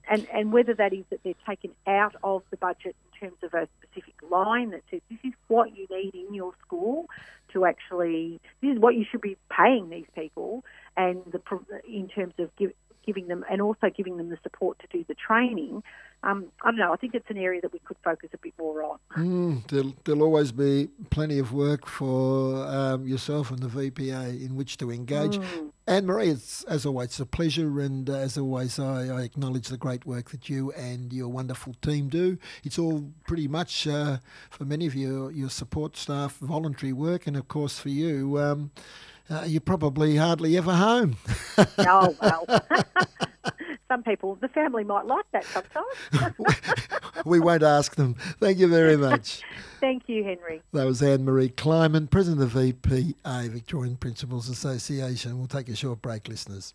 and, 0.09 0.27
and 0.33 0.51
whether 0.51 0.73
that 0.73 0.93
is 0.93 1.05
that 1.09 1.21
they're 1.23 1.33
taken 1.47 1.71
out 1.87 2.15
of 2.23 2.43
the 2.51 2.57
budget 2.57 2.95
in 3.05 3.27
terms 3.27 3.37
of 3.43 3.53
a 3.53 3.67
specific 3.81 4.15
line 4.29 4.71
that 4.71 4.81
says 4.89 5.01
this 5.09 5.19
is 5.23 5.33
what 5.47 5.75
you 5.75 5.87
need 5.89 6.13
in 6.15 6.33
your 6.33 6.53
school 6.65 7.07
to 7.53 7.65
actually 7.65 8.39
this 8.61 8.73
is 8.73 8.79
what 8.79 8.95
you 8.95 9.05
should 9.09 9.21
be 9.21 9.37
paying 9.49 9.89
these 9.89 10.05
people, 10.15 10.63
and 10.97 11.21
the 11.31 11.41
in 11.87 12.07
terms 12.07 12.33
of 12.39 12.55
give, 12.55 12.71
giving 13.05 13.27
them 13.27 13.43
and 13.49 13.61
also 13.61 13.89
giving 13.95 14.17
them 14.17 14.29
the 14.29 14.37
support 14.43 14.79
to 14.79 14.87
do 14.91 15.03
the 15.07 15.15
training. 15.15 15.83
Um, 16.23 16.45
I 16.63 16.69
don't 16.69 16.77
know. 16.77 16.93
I 16.93 16.97
think 16.97 17.15
it's 17.15 17.29
an 17.29 17.37
area 17.37 17.61
that 17.61 17.73
we 17.73 17.79
could 17.79 17.97
focus 18.03 18.29
a 18.33 18.37
bit 18.37 18.53
more 18.59 18.83
on. 18.83 18.99
Mm, 19.17 19.67
there'll, 19.69 19.95
there'll, 20.03 20.21
always 20.21 20.51
be 20.51 20.87
plenty 21.09 21.39
of 21.39 21.51
work 21.51 21.87
for 21.87 22.63
um, 22.67 23.07
yourself 23.07 23.49
and 23.49 23.59
the 23.59 23.67
VPA 23.67 24.45
in 24.45 24.55
which 24.55 24.77
to 24.77 24.91
engage. 24.91 25.39
Mm. 25.39 25.71
Anne-Maree, 25.91 26.29
it's 26.29 26.63
as 26.63 26.85
always 26.85 27.07
it's 27.07 27.19
a 27.19 27.25
pleasure, 27.25 27.81
and 27.81 28.09
uh, 28.09 28.13
as 28.13 28.37
always, 28.37 28.79
I, 28.79 29.07
I, 29.07 29.23
acknowledge 29.23 29.67
the 29.67 29.75
great 29.75 30.05
work 30.05 30.29
that 30.29 30.47
you 30.47 30.71
and 30.71 31.11
your 31.11 31.27
wonderful 31.27 31.75
team 31.81 32.07
do. 32.07 32.37
It's 32.63 32.79
all 32.79 33.11
pretty 33.27 33.49
much 33.49 33.85
uh, 33.85 34.19
for 34.49 34.63
many 34.63 34.87
of 34.87 34.95
you, 34.95 35.27
your 35.31 35.49
support 35.49 35.97
staff, 35.97 36.37
voluntary 36.37 36.93
work, 36.93 37.27
and 37.27 37.35
of 37.35 37.49
course 37.49 37.77
for 37.77 37.89
you. 37.89 38.39
Um, 38.39 38.71
uh, 39.29 39.43
you're 39.45 39.59
probably 39.59 40.15
hardly 40.15 40.55
ever 40.55 40.73
home. 40.73 41.17
oh, 41.57 42.15
well. 42.21 42.45
Some 43.91 44.03
people, 44.03 44.35
the 44.35 44.47
family 44.47 44.85
might 44.85 45.05
like 45.05 45.25
that 45.33 45.43
sometimes. 45.43 46.55
we 47.25 47.41
won't 47.41 47.61
ask 47.61 47.95
them. 47.95 48.13
Thank 48.39 48.57
you 48.59 48.69
very 48.69 48.95
much. 48.95 49.41
Thank 49.81 50.07
you, 50.07 50.23
Henry. 50.23 50.61
That 50.71 50.85
was 50.85 51.03
Anne-Maree 51.03 51.55
Kliman, 51.55 52.09
President 52.09 52.41
of 52.41 52.53
the 52.53 52.71
VPA, 52.71 53.49
Victorian 53.49 53.97
Principals 53.97 54.47
Association. 54.47 55.37
We'll 55.39 55.47
take 55.47 55.67
a 55.67 55.75
short 55.75 56.01
break, 56.01 56.29
listeners. 56.29 56.73